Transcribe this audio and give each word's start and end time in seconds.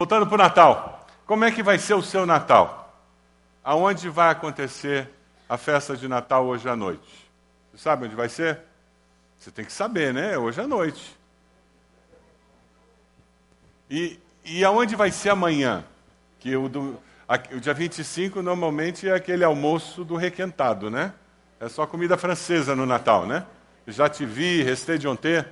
Voltando 0.00 0.28
para 0.28 0.34
o 0.36 0.38
Natal. 0.38 1.08
Como 1.26 1.44
é 1.44 1.50
que 1.50 1.60
vai 1.60 1.76
ser 1.76 1.94
o 1.94 2.02
seu 2.04 2.24
Natal? 2.24 3.02
Aonde 3.64 4.08
vai 4.08 4.30
acontecer 4.30 5.10
a 5.48 5.56
festa 5.56 5.96
de 5.96 6.06
Natal 6.06 6.46
hoje 6.46 6.68
à 6.68 6.76
noite? 6.76 7.28
Você 7.72 7.82
sabe 7.82 8.06
onde 8.06 8.14
vai 8.14 8.28
ser? 8.28 8.60
Você 9.36 9.50
tem 9.50 9.64
que 9.64 9.72
saber, 9.72 10.14
né? 10.14 10.38
Hoje 10.38 10.60
à 10.60 10.68
noite. 10.68 11.16
E, 13.90 14.20
e 14.44 14.64
aonde 14.64 14.94
vai 14.94 15.10
ser 15.10 15.30
amanhã? 15.30 15.84
Que 16.38 16.54
o, 16.54 16.68
do, 16.68 16.96
a, 17.28 17.34
o 17.56 17.58
dia 17.58 17.74
25 17.74 18.40
normalmente 18.40 19.08
é 19.08 19.12
aquele 19.12 19.42
almoço 19.42 20.04
do 20.04 20.14
requentado, 20.14 20.88
né? 20.92 21.12
É 21.58 21.68
só 21.68 21.84
comida 21.88 22.16
francesa 22.16 22.76
no 22.76 22.86
Natal, 22.86 23.26
né? 23.26 23.44
Já 23.84 24.08
te 24.08 24.24
vi, 24.24 24.62
restei 24.62 24.96
de 24.96 25.08
ontem. 25.08 25.44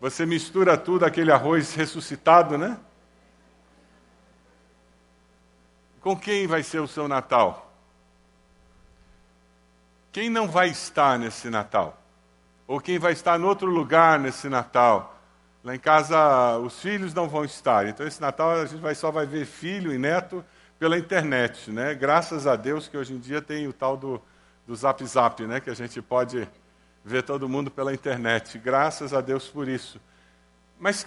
Você 0.00 0.24
mistura 0.24 0.76
tudo, 0.76 1.04
aquele 1.04 1.32
arroz 1.32 1.74
ressuscitado, 1.74 2.56
né? 2.56 2.78
Com 6.04 6.14
quem 6.14 6.46
vai 6.46 6.62
ser 6.62 6.80
o 6.80 6.86
seu 6.86 7.08
Natal? 7.08 7.72
Quem 10.12 10.28
não 10.28 10.46
vai 10.46 10.68
estar 10.68 11.18
nesse 11.18 11.48
Natal? 11.48 11.98
Ou 12.66 12.78
quem 12.78 12.98
vai 12.98 13.12
estar 13.12 13.40
em 13.40 13.42
outro 13.42 13.70
lugar 13.70 14.20
nesse 14.20 14.50
Natal? 14.50 15.18
Lá 15.64 15.74
em 15.74 15.78
casa 15.78 16.58
os 16.58 16.78
filhos 16.78 17.14
não 17.14 17.26
vão 17.26 17.42
estar. 17.42 17.88
Então 17.88 18.06
esse 18.06 18.20
Natal 18.20 18.50
a 18.50 18.66
gente 18.66 18.82
vai, 18.82 18.94
só 18.94 19.10
vai 19.10 19.24
ver 19.24 19.46
filho 19.46 19.94
e 19.94 19.96
neto 19.96 20.44
pela 20.78 20.98
internet, 20.98 21.70
né? 21.70 21.94
Graças 21.94 22.46
a 22.46 22.54
Deus 22.54 22.86
que 22.86 22.98
hoje 22.98 23.14
em 23.14 23.18
dia 23.18 23.40
tem 23.40 23.66
o 23.66 23.72
tal 23.72 23.96
do, 23.96 24.20
do 24.66 24.76
Zap 24.76 25.02
Zap, 25.06 25.42
né? 25.46 25.58
Que 25.58 25.70
a 25.70 25.74
gente 25.74 26.02
pode 26.02 26.46
ver 27.02 27.22
todo 27.22 27.48
mundo 27.48 27.70
pela 27.70 27.94
internet. 27.94 28.58
Graças 28.58 29.14
a 29.14 29.22
Deus 29.22 29.48
por 29.48 29.68
isso. 29.68 29.98
Mas 30.78 31.06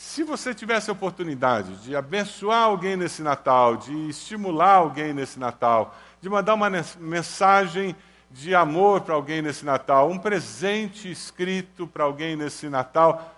se 0.00 0.24
você 0.24 0.54
tivesse 0.54 0.88
a 0.88 0.94
oportunidade 0.94 1.76
de 1.82 1.94
abençoar 1.94 2.62
alguém 2.62 2.96
nesse 2.96 3.20
Natal, 3.20 3.76
de 3.76 3.92
estimular 4.08 4.76
alguém 4.76 5.12
nesse 5.12 5.38
Natal, 5.38 5.94
de 6.22 6.28
mandar 6.30 6.54
uma 6.54 6.70
mensagem 6.98 7.94
de 8.30 8.54
amor 8.54 9.02
para 9.02 9.14
alguém 9.14 9.42
nesse 9.42 9.62
Natal, 9.62 10.08
um 10.08 10.18
presente 10.18 11.10
escrito 11.10 11.86
para 11.86 12.02
alguém 12.02 12.34
nesse 12.34 12.66
Natal, 12.70 13.30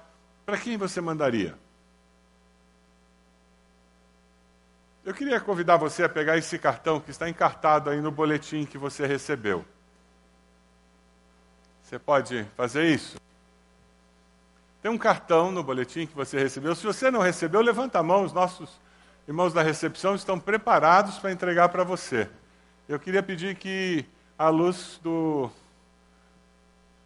para 0.47 0.57
quem 0.57 0.77
você 0.77 1.01
mandaria? 1.01 1.59
Eu 5.05 5.13
queria 5.13 5.41
convidar 5.41 5.79
você 5.79 6.05
a 6.05 6.09
pegar 6.09 6.39
esse 6.39 6.57
cartão 6.61 7.01
que 7.01 7.11
está 7.11 7.29
encartado 7.29 7.91
aí 7.91 8.01
no 8.01 8.13
boletim 8.13 8.65
que 8.65 8.79
você 8.79 9.05
recebeu. 9.05 9.65
Você 11.83 11.99
pode 11.99 12.47
fazer 12.57 12.89
isso? 12.89 13.17
Tem 14.83 14.91
um 14.91 14.99
cartão 14.99 15.53
no 15.53 15.63
boletim 15.63 16.07
que 16.07 16.15
você 16.15 16.37
recebeu. 16.37 16.75
Se 16.75 16.85
você 16.85 17.09
não 17.09 17.21
recebeu, 17.21 17.61
levanta 17.61 18.01
a 18.01 18.03
mão, 18.03 18.25
os 18.25 18.33
nossos 18.33 18.81
irmãos 19.29 19.53
da 19.53 19.63
recepção 19.63 20.17
estão 20.17 20.41
preparados 20.41 21.21
para 21.21 21.31
entregar 21.31 21.69
para 21.69 21.85
você. 21.85 22.29
Eu 22.89 22.99
queria 22.99 23.23
pedir 23.23 23.55
que 23.55 24.05
a 24.37 24.49
luz 24.49 24.99
do, 25.01 25.49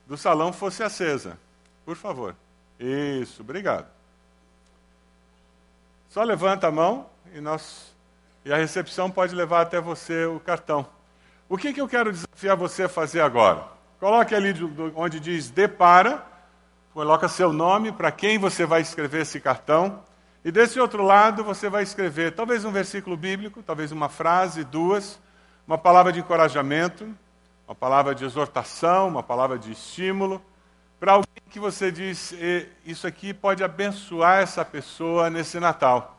do 0.07 0.17
salão 0.17 0.55
fosse 0.55 0.83
acesa. 0.83 1.39
Por 1.85 1.97
favor. 1.97 2.35
Isso, 2.81 3.43
obrigado. 3.43 3.87
Só 6.09 6.23
levanta 6.23 6.69
a 6.69 6.73
mão 6.73 7.11
e, 7.35 7.43
nós, 7.43 7.95
e 8.43 8.51
a 8.55 8.57
recepção 8.57 9.11
pode 9.11 9.35
levar 9.35 9.61
até 9.61 9.83
você 9.83 10.25
o 10.25 10.41
cartão. 10.41 10.87
O 11.47 11.59
que, 11.59 11.75
que 11.75 11.81
eu 11.81 11.87
quero 11.87 12.11
desafiar 12.11 12.57
você 12.57 12.85
a 12.85 12.89
fazer 12.89 13.21
agora? 13.21 13.65
Coloque 14.01 14.35
ali 14.35 14.55
onde 14.95 15.21
diz 15.21 15.51
depara 15.51 16.25
coloca 16.97 17.29
seu 17.29 17.53
nome 17.53 17.93
para 17.93 18.11
quem 18.11 18.39
você 18.39 18.65
vai 18.65 18.81
escrever 18.81 19.21
esse 19.21 19.39
cartão. 19.39 20.03
E 20.43 20.51
desse 20.51 20.81
outro 20.81 21.03
lado 21.03 21.45
você 21.45 21.69
vai 21.69 21.83
escrever 21.83 22.33
talvez 22.33 22.65
um 22.65 22.73
versículo 22.73 23.19
bíblico, 23.19 23.63
talvez 23.63 23.93
uma 23.93 24.09
frase, 24.09 24.65
duas, 24.65 25.21
uma 25.67 25.77
palavra 25.77 26.11
de 26.11 26.21
encorajamento, 26.21 27.07
uma 27.69 27.75
palavra 27.75 28.15
de 28.15 28.25
exortação, 28.25 29.09
uma 29.09 29.23
palavra 29.23 29.59
de 29.59 29.73
estímulo, 29.73 30.41
para 30.99 31.13
alguém 31.13 31.43
que 31.51 31.61
você 31.61 31.93
diz, 31.93 32.35
isso 32.87 33.07
aqui 33.07 33.35
pode 33.35 33.63
abençoar 33.63 34.41
essa 34.41 34.65
pessoa 34.65 35.29
nesse 35.29 35.61
Natal. 35.61 36.19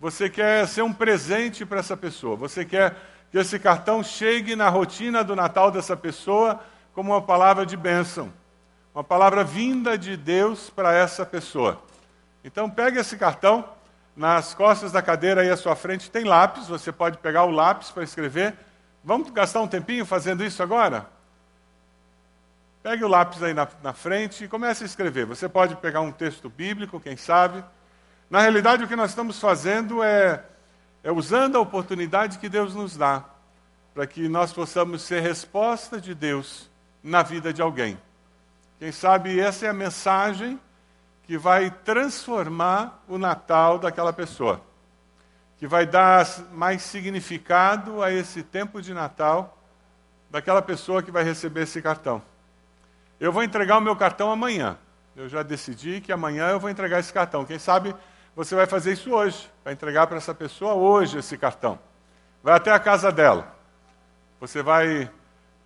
Você 0.00 0.28
quer 0.28 0.66
ser 0.66 0.82
um 0.82 0.92
presente 0.92 1.64
para 1.64 1.78
essa 1.78 1.96
pessoa, 1.96 2.34
você 2.34 2.64
quer 2.64 2.96
que 3.30 3.38
esse 3.38 3.60
cartão 3.60 4.02
chegue 4.02 4.56
na 4.56 4.68
rotina 4.68 5.22
do 5.22 5.36
Natal 5.36 5.70
dessa 5.70 5.96
pessoa 5.96 6.58
como 6.92 7.12
uma 7.12 7.22
palavra 7.22 7.64
de 7.64 7.76
bênção 7.76 8.32
uma 8.96 9.04
palavra 9.04 9.44
vinda 9.44 9.98
de 9.98 10.16
Deus 10.16 10.70
para 10.70 10.94
essa 10.94 11.26
pessoa. 11.26 11.82
Então, 12.42 12.70
pegue 12.70 12.98
esse 12.98 13.14
cartão, 13.18 13.62
nas 14.16 14.54
costas 14.54 14.90
da 14.90 15.02
cadeira 15.02 15.42
aí 15.42 15.50
à 15.50 15.56
sua 15.58 15.76
frente 15.76 16.10
tem 16.10 16.24
lápis, 16.24 16.66
você 16.66 16.90
pode 16.90 17.18
pegar 17.18 17.44
o 17.44 17.50
lápis 17.50 17.90
para 17.90 18.02
escrever. 18.02 18.54
Vamos 19.04 19.28
gastar 19.28 19.60
um 19.60 19.68
tempinho 19.68 20.06
fazendo 20.06 20.42
isso 20.42 20.62
agora? 20.62 21.06
Pegue 22.82 23.04
o 23.04 23.08
lápis 23.08 23.42
aí 23.42 23.52
na, 23.52 23.68
na 23.82 23.92
frente 23.92 24.44
e 24.44 24.48
comece 24.48 24.82
a 24.84 24.86
escrever. 24.86 25.26
Você 25.26 25.46
pode 25.46 25.76
pegar 25.76 26.00
um 26.00 26.10
texto 26.10 26.48
bíblico, 26.48 26.98
quem 26.98 27.18
sabe. 27.18 27.62
Na 28.30 28.40
realidade, 28.40 28.82
o 28.82 28.88
que 28.88 28.96
nós 28.96 29.10
estamos 29.10 29.38
fazendo 29.38 30.02
é, 30.02 30.42
é 31.04 31.12
usando 31.12 31.56
a 31.56 31.60
oportunidade 31.60 32.38
que 32.38 32.48
Deus 32.48 32.74
nos 32.74 32.96
dá 32.96 33.22
para 33.92 34.06
que 34.06 34.26
nós 34.26 34.54
possamos 34.54 35.02
ser 35.02 35.20
resposta 35.20 36.00
de 36.00 36.14
Deus 36.14 36.70
na 37.02 37.22
vida 37.22 37.52
de 37.52 37.60
alguém. 37.60 37.98
Quem 38.78 38.92
sabe 38.92 39.40
essa 39.40 39.66
é 39.66 39.68
a 39.68 39.72
mensagem 39.72 40.60
que 41.26 41.38
vai 41.38 41.70
transformar 41.70 43.02
o 43.08 43.18
Natal 43.18 43.78
daquela 43.78 44.12
pessoa, 44.12 44.60
que 45.58 45.66
vai 45.66 45.86
dar 45.86 46.26
mais 46.52 46.82
significado 46.82 48.02
a 48.02 48.12
esse 48.12 48.42
tempo 48.42 48.80
de 48.80 48.92
Natal 48.92 49.58
daquela 50.30 50.60
pessoa 50.60 51.02
que 51.02 51.10
vai 51.10 51.24
receber 51.24 51.62
esse 51.62 51.80
cartão. 51.80 52.22
Eu 53.18 53.32
vou 53.32 53.42
entregar 53.42 53.78
o 53.78 53.80
meu 53.80 53.96
cartão 53.96 54.30
amanhã. 54.30 54.78
Eu 55.16 55.28
já 55.28 55.42
decidi 55.42 56.00
que 56.00 56.12
amanhã 56.12 56.50
eu 56.50 56.60
vou 56.60 56.68
entregar 56.68 57.00
esse 57.00 57.12
cartão. 57.12 57.44
Quem 57.44 57.58
sabe 57.58 57.94
você 58.34 58.54
vai 58.54 58.66
fazer 58.66 58.92
isso 58.92 59.10
hoje, 59.10 59.50
vai 59.64 59.72
entregar 59.72 60.06
para 60.06 60.18
essa 60.18 60.34
pessoa 60.34 60.74
hoje 60.74 61.18
esse 61.18 61.38
cartão. 61.38 61.78
Vai 62.42 62.54
até 62.54 62.70
a 62.70 62.78
casa 62.78 63.10
dela. 63.10 63.56
Você 64.38 64.62
vai 64.62 65.10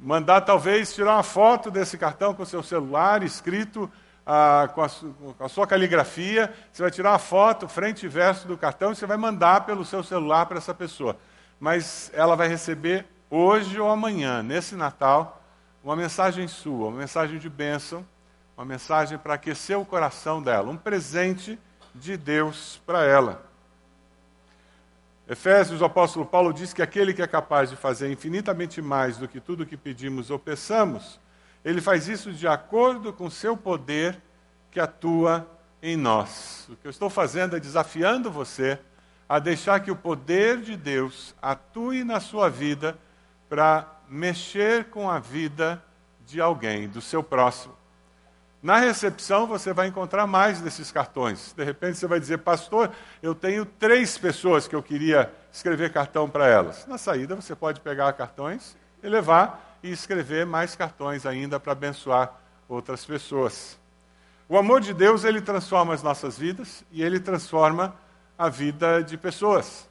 mandar 0.01 0.41
talvez 0.41 0.95
tirar 0.95 1.15
uma 1.15 1.23
foto 1.23 1.71
desse 1.71 1.99
cartão 1.99 2.35
com 2.35 2.43
o 2.43 2.47
seu 2.47 2.63
celular, 2.63 3.23
escrito 3.23 3.91
ah, 4.27 4.69
com, 4.75 4.83
a 4.83 4.89
com, 4.89 5.45
a 5.45 5.49
sua 5.49 5.67
caligrafia. 5.67 6.53
Você 6.73 6.83
vai 6.83 6.91
tirar 6.91 7.11
uma 7.11 7.19
foto, 7.19 7.69
frente 7.69 8.07
e 8.07 8.09
verso 8.09 8.49
do 8.49 8.57
cartão, 8.57 8.93
e 8.93 8.97
você 8.97 9.07
vai 9.07 9.17
mandar 9.17 9.67
pelo 9.67 9.85
seu 9.85 10.03
celular 10.03 10.47
para 10.47 10.59
essa 10.59 10.75
pessoa. 10.75 11.17
Mas 11.59 12.11
ela 12.15 12.35
vai 12.35 12.49
receber 12.49 13.07
hoje 13.29 13.79
ou 13.79 13.91
amanhã, 13.91 14.43
nesse 14.43 14.75
Natal, 14.75 15.43
uma 15.85 15.95
mensagem 15.95 16.49
sua, 16.49 16.89
uma 16.89 16.99
mensagem 16.99 17.39
de 17.39 17.49
bênção, 17.49 18.05
uma 18.57 18.65
mensagem 18.65 19.19
para 19.19 19.35
aquecer 19.35 19.79
o 19.79 19.85
coração 19.85 20.43
dela, 20.43 20.71
um 20.71 20.77
presente 20.77 21.59
de 21.95 22.17
Deus 22.17 22.81
para 22.87 23.05
ela. 23.05 23.50
Efésios, 25.31 25.81
o 25.81 25.85
apóstolo 25.85 26.27
Paulo 26.27 26.53
diz 26.53 26.73
que 26.73 26.83
aquele 26.83 27.15
que 27.15 27.23
é 27.23 27.27
capaz 27.27 27.71
de 27.71 27.77
fazer 27.77 28.11
infinitamente 28.11 28.83
mais 28.83 29.17
do 29.17 29.29
que 29.29 29.39
tudo 29.39 29.65
que 29.65 29.77
pedimos 29.77 30.29
ou 30.29 30.41
peçamos, 30.41 31.21
ele 31.65 31.81
faz 31.81 32.09
isso 32.09 32.33
de 32.33 32.49
acordo 32.49 33.13
com 33.13 33.27
o 33.27 33.31
seu 33.31 33.57
poder 33.57 34.21
que 34.73 34.81
atua 34.81 35.49
em 35.81 35.97
nós. 35.97 36.67
O 36.69 36.75
que 36.75 36.85
eu 36.85 36.91
estou 36.91 37.09
fazendo 37.09 37.55
é 37.55 37.61
desafiando 37.61 38.29
você 38.29 38.77
a 39.29 39.39
deixar 39.39 39.79
que 39.79 39.93
o 39.93 39.95
poder 39.95 40.63
de 40.63 40.77
Deus 40.77 41.33
atue 41.41 42.03
na 42.03 42.19
sua 42.19 42.51
vida 42.51 42.99
para 43.49 43.87
mexer 44.09 44.87
com 44.87 45.09
a 45.09 45.21
vida 45.21 45.81
de 46.27 46.41
alguém, 46.41 46.89
do 46.89 47.01
seu 47.01 47.23
próximo. 47.23 47.80
Na 48.63 48.77
recepção 48.77 49.47
você 49.47 49.73
vai 49.73 49.87
encontrar 49.87 50.27
mais 50.27 50.61
desses 50.61 50.93
cartões. 50.93 51.55
De 51.55 51.65
repente 51.65 51.97
você 51.97 52.07
vai 52.07 52.21
dizer, 52.21 52.39
pastor, 52.39 52.91
eu 53.23 53.35
tenho 53.35 53.65
três 53.65 54.19
pessoas 54.19 54.69
que 54.69 54.77
eu 54.77 54.83
queria 54.83 55.33
escrever 55.51 55.91
cartão 55.93 56.29
para 56.29 56.47
elas. 56.47 56.87
Na 56.87 56.99
saída 56.99 57.35
você 57.35 57.57
pode 57.57 57.81
pegar 57.81 58.13
cartões 58.13 58.77
e 59.03 59.09
levar 59.09 59.79
e 59.83 59.91
escrever 59.91 60.45
mais 60.45 60.77
cartões 60.77 61.25
ainda 61.25 61.59
para 61.59 61.73
abençoar 61.73 62.39
outras 62.69 63.03
pessoas. 63.05 63.79
O 64.47 64.59
amor 64.59 64.83
de 64.83 64.93
Deus 64.93 65.25
ele 65.25 65.41
transforma 65.41 65.95
as 65.95 66.03
nossas 66.03 66.39
vidas 66.39 66.85
e 66.93 67.03
ele 67.03 67.19
transforma 67.19 67.95
a 68.37 68.51
vida 68.51 69.03
de 69.03 69.17
pessoas. 69.17 69.89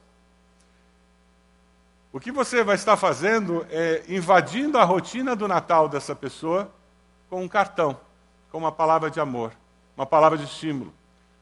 O 2.11 2.19
que 2.19 2.31
você 2.31 2.63
vai 2.63 2.75
estar 2.75 2.97
fazendo 2.97 3.65
é 3.71 4.03
invadindo 4.07 4.77
a 4.77 4.83
rotina 4.83 5.35
do 5.35 5.47
Natal 5.47 5.89
dessa 5.89 6.15
pessoa 6.15 6.71
com 7.31 7.44
um 7.44 7.47
cartão 7.47 7.97
com 8.51 8.57
uma 8.57 8.71
palavra 8.71 9.09
de 9.09 9.19
amor, 9.19 9.51
uma 9.95 10.05
palavra 10.05 10.37
de 10.37 10.45
estímulo. 10.45 10.93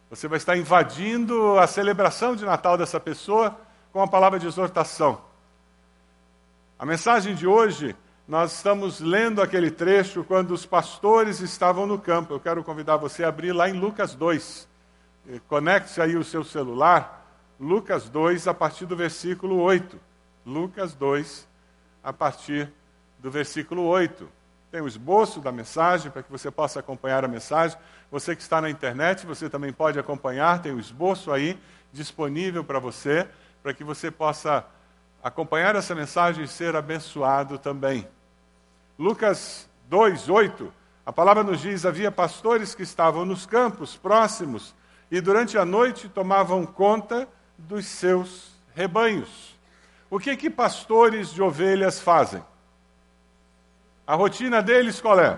Você 0.09 0.27
vai 0.27 0.37
estar 0.37 0.57
invadindo 0.57 1.57
a 1.59 1.67
celebração 1.67 2.35
de 2.35 2.45
Natal 2.45 2.77
dessa 2.77 2.99
pessoa 2.99 3.57
com 3.91 3.99
uma 3.99 4.07
palavra 4.07 4.39
de 4.39 4.47
exortação. 4.47 5.21
A 6.79 6.85
mensagem 6.85 7.35
de 7.35 7.47
hoje, 7.47 7.95
nós 8.27 8.53
estamos 8.53 8.99
lendo 8.99 9.41
aquele 9.41 9.71
trecho 9.71 10.23
quando 10.23 10.51
os 10.51 10.65
pastores 10.65 11.39
estavam 11.39 11.85
no 11.85 11.97
campo. 11.97 12.33
Eu 12.33 12.39
quero 12.39 12.63
convidar 12.63 12.97
você 12.97 13.23
a 13.23 13.29
abrir 13.29 13.51
lá 13.51 13.69
em 13.69 13.73
Lucas 13.73 14.13
2. 14.15 14.67
conecte 15.47 15.99
aí 16.01 16.15
o 16.15 16.23
seu 16.23 16.43
celular, 16.43 17.25
Lucas 17.59 18.09
2, 18.09 18.47
a 18.47 18.53
partir 18.53 18.85
do 18.85 18.95
versículo 18.95 19.57
8. 19.57 19.99
Lucas 20.45 20.93
2, 20.93 21.47
a 22.03 22.13
partir 22.13 22.71
do 23.19 23.31
versículo 23.31 23.83
8. 23.83 24.36
Tem 24.77 24.83
o 24.83 24.87
esboço 24.87 25.39
da 25.39 25.51
mensagem 25.51 26.11
para 26.11 26.21
que 26.21 26.31
você 26.31 26.51
possa 26.51 26.81
acompanhar 26.81 27.25
a 27.25 27.27
mensagem. 27.27 27.75
Você 28.11 28.35
que 28.35 28.43
está 28.43 28.61
na 28.61 28.69
internet, 28.69 29.25
você 29.25 29.49
também 29.49 29.73
pode 29.73 29.97
acompanhar, 29.97 30.61
tem 30.61 30.71
o 30.71 30.79
esboço 30.79 31.31
aí 31.31 31.59
disponível 31.91 32.63
para 32.63 32.77
você, 32.77 33.27
para 33.63 33.73
que 33.73 33.83
você 33.83 34.11
possa 34.11 34.63
acompanhar 35.23 35.75
essa 35.75 35.95
mensagem 35.95 36.43
e 36.43 36.47
ser 36.47 36.75
abençoado 36.75 37.57
também. 37.57 38.07
Lucas 38.99 39.67
2, 39.89 40.29
8, 40.29 40.71
a 41.03 41.11
palavra 41.11 41.43
nos 41.43 41.59
diz: 41.59 41.83
havia 41.83 42.11
pastores 42.11 42.75
que 42.75 42.83
estavam 42.83 43.25
nos 43.25 43.47
campos 43.47 43.97
próximos 43.97 44.75
e 45.09 45.19
durante 45.19 45.57
a 45.57 45.65
noite 45.65 46.07
tomavam 46.07 46.67
conta 46.67 47.27
dos 47.57 47.87
seus 47.87 48.51
rebanhos. 48.75 49.57
O 50.07 50.19
que 50.19 50.37
que 50.37 50.51
pastores 50.51 51.33
de 51.33 51.41
ovelhas 51.41 51.99
fazem? 51.99 52.43
A 54.07 54.15
rotina 54.15 54.63
deles 54.63 55.01
qual 55.01 55.19
é? 55.19 55.37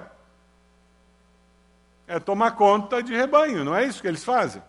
É 2.07 2.19
tomar 2.19 2.51
conta 2.51 3.01
de 3.01 3.15
rebanho, 3.15 3.65
não 3.65 3.75
é 3.75 3.83
isso 3.83 3.99
que 3.99 4.07
eles 4.07 4.23
fazem? 4.23 4.61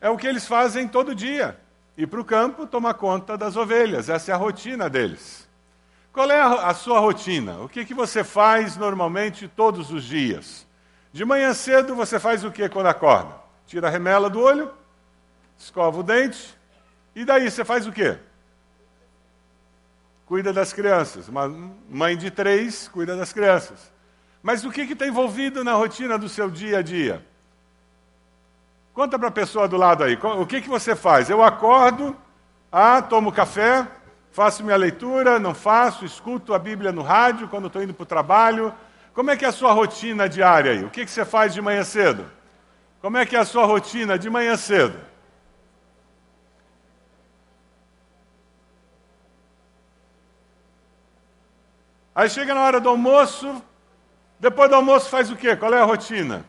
É 0.00 0.08
o 0.08 0.16
que 0.16 0.26
eles 0.26 0.48
fazem 0.48 0.88
todo 0.88 1.14
dia. 1.14 1.60
Ir 1.96 2.06
para 2.06 2.20
o 2.20 2.24
campo 2.24 2.66
tomar 2.66 2.94
conta 2.94 3.36
das 3.36 3.54
ovelhas, 3.54 4.08
essa 4.08 4.30
é 4.30 4.34
a 4.34 4.38
rotina 4.38 4.88
deles. 4.88 5.46
Qual 6.12 6.30
é 6.30 6.40
a, 6.40 6.72
sua 6.72 6.98
rotina? 6.98 7.58
O 7.58 7.68
que, 7.68 7.84
que 7.84 7.92
você 7.92 8.24
faz 8.24 8.76
normalmente 8.76 9.46
todos 9.46 9.90
os 9.90 10.02
dias? 10.02 10.66
De 11.12 11.26
manhã 11.26 11.52
cedo 11.52 11.94
você 11.94 12.18
faz 12.18 12.44
o 12.44 12.50
que 12.50 12.66
quando 12.70 12.86
acorda? 12.86 13.34
Tira 13.66 13.88
a 13.88 13.90
remela 13.90 14.30
do 14.30 14.40
olho, 14.40 14.72
escova 15.58 16.00
o 16.00 16.02
dente, 16.02 16.56
e 17.14 17.24
daí 17.24 17.50
você 17.50 17.64
faz 17.64 17.86
o 17.86 17.92
quê? 17.92 18.18
Cuida 20.26 20.52
das 20.52 20.72
crianças. 20.72 21.28
Uma 21.28 21.48
mãe 21.88 22.16
de 22.16 22.30
três 22.30 22.88
cuida 22.88 23.16
das 23.16 23.32
crianças. 23.32 23.92
Mas 24.42 24.64
o 24.64 24.70
que 24.70 24.82
está 24.82 25.06
envolvido 25.06 25.64
na 25.64 25.72
rotina 25.72 26.18
do 26.18 26.28
seu 26.28 26.50
dia 26.50 26.78
a 26.78 26.82
dia? 26.82 27.24
Conta 28.92 29.18
para 29.18 29.28
a 29.28 29.32
pessoa 29.32 29.68
do 29.68 29.76
lado 29.76 30.02
aí. 30.02 30.18
O 30.38 30.46
que, 30.46 30.60
que 30.60 30.68
você 30.68 30.96
faz? 30.96 31.30
Eu 31.30 31.42
acordo, 31.42 32.16
ah, 32.72 33.00
tomo 33.02 33.30
café, 33.30 33.86
faço 34.32 34.64
minha 34.64 34.76
leitura, 34.76 35.38
não 35.38 35.54
faço, 35.54 36.04
escuto 36.04 36.54
a 36.54 36.58
Bíblia 36.58 36.92
no 36.92 37.02
rádio 37.02 37.48
quando 37.48 37.68
estou 37.68 37.82
indo 37.82 37.94
para 37.94 38.02
o 38.02 38.06
trabalho. 38.06 38.72
Como 39.14 39.30
é 39.30 39.36
que 39.36 39.44
é 39.44 39.48
a 39.48 39.52
sua 39.52 39.72
rotina 39.72 40.28
diária 40.28 40.72
aí? 40.72 40.84
O 40.84 40.90
que, 40.90 41.04
que 41.04 41.10
você 41.10 41.24
faz 41.24 41.54
de 41.54 41.62
manhã 41.62 41.84
cedo? 41.84 42.26
Como 43.00 43.16
é 43.16 43.24
que 43.24 43.36
é 43.36 43.38
a 43.38 43.44
sua 43.44 43.64
rotina 43.64 44.18
de 44.18 44.28
manhã 44.28 44.56
cedo? 44.56 44.98
Aí 52.16 52.30
chega 52.30 52.54
na 52.54 52.62
hora 52.62 52.80
do 52.80 52.88
almoço, 52.88 53.62
depois 54.40 54.70
do 54.70 54.76
almoço 54.76 55.10
faz 55.10 55.30
o 55.30 55.36
quê? 55.36 55.54
Qual 55.54 55.74
é 55.74 55.78
a 55.78 55.84
rotina? 55.84 56.46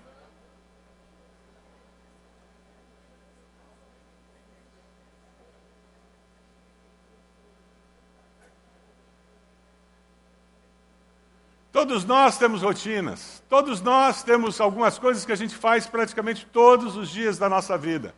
Todos 11.69 12.05
nós 12.05 12.37
temos 12.37 12.61
rotinas, 12.61 13.43
todos 13.49 13.81
nós 13.81 14.23
temos 14.23 14.61
algumas 14.61 14.97
coisas 14.97 15.25
que 15.25 15.33
a 15.33 15.35
gente 15.35 15.53
faz 15.53 15.85
praticamente 15.85 16.45
todos 16.45 16.95
os 16.95 17.09
dias 17.09 17.37
da 17.37 17.49
nossa 17.49 17.77
vida. 17.77 18.15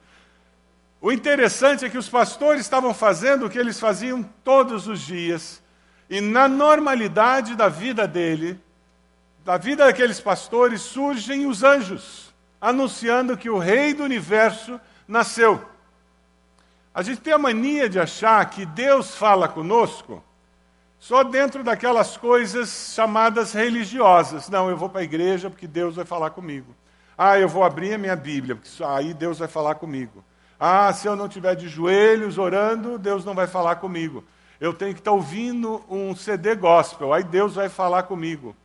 O 1.02 1.12
interessante 1.12 1.84
é 1.84 1.90
que 1.90 1.98
os 1.98 2.08
pastores 2.08 2.62
estavam 2.62 2.94
fazendo 2.94 3.48
o 3.48 3.50
que 3.50 3.58
eles 3.58 3.80
faziam 3.80 4.22
todos 4.44 4.88
os 4.88 5.02
dias, 5.02 5.64
e 6.10 6.20
na 6.20 6.48
normalidade 6.48 7.56
da 7.56 7.70
vida 7.70 8.08
dele, 8.08 8.60
da 9.46 9.58
vida 9.58 9.86
daqueles 9.86 10.20
pastores, 10.20 10.82
surgem 10.82 11.46
os 11.46 11.64
anjos, 11.64 12.34
anunciando 12.60 13.38
que 13.38 13.50
o 13.50 13.58
Rei 13.58 13.94
do 13.94 14.04
universo 14.04 14.80
nasceu. 15.08 15.64
A 16.94 17.04
gente 17.04 17.22
tem 17.22 17.32
a 17.32 17.38
mania 17.38 17.88
de 17.88 18.00
achar 18.00 18.44
que 18.50 18.66
Deus 18.66 19.16
fala 19.16 19.48
conosco 19.48 20.24
só 20.98 21.24
dentro 21.24 21.64
daquelas 21.64 22.18
coisas 22.18 22.94
chamadas 22.94 23.54
religiosas. 23.54 24.50
Não, 24.50 24.70
eu 24.70 24.76
vou 24.76 24.90
para 24.90 25.02
a 25.02 25.04
igreja 25.04 25.50
porque 25.50 25.68
Deus 25.68 25.96
vai 25.96 26.06
falar 26.06 26.32
comigo. 26.32 26.76
Ah, 27.18 27.40
eu 27.40 27.48
vou 27.48 27.64
abrir 27.64 27.94
a 27.94 27.98
minha 27.98 28.16
Bíblia, 28.16 28.56
porque 28.56 28.84
aí 28.84 29.14
Deus 29.14 29.40
vai 29.40 29.48
falar 29.48 29.76
comigo. 29.76 30.24
Ah, 30.60 30.92
se 30.92 31.08
eu 31.08 31.16
não 31.16 31.28
estiver 31.28 31.56
de 31.56 31.70
joelhos 31.70 32.38
orando, 32.38 32.98
Deus 32.98 33.24
não 33.24 33.34
vai 33.34 33.48
falar 33.48 33.78
comigo. 33.78 34.24
Eu 34.60 34.74
tenho 34.74 34.94
que 34.94 35.00
estar 35.00 35.12
ouvindo 35.12 35.84
um 35.90 36.14
CD 36.16 36.54
gospel, 36.54 37.14
aí 37.14 37.24
Deus 37.24 37.56
vai 37.56 37.70
falar 37.70 38.04
comigo. 38.04 38.56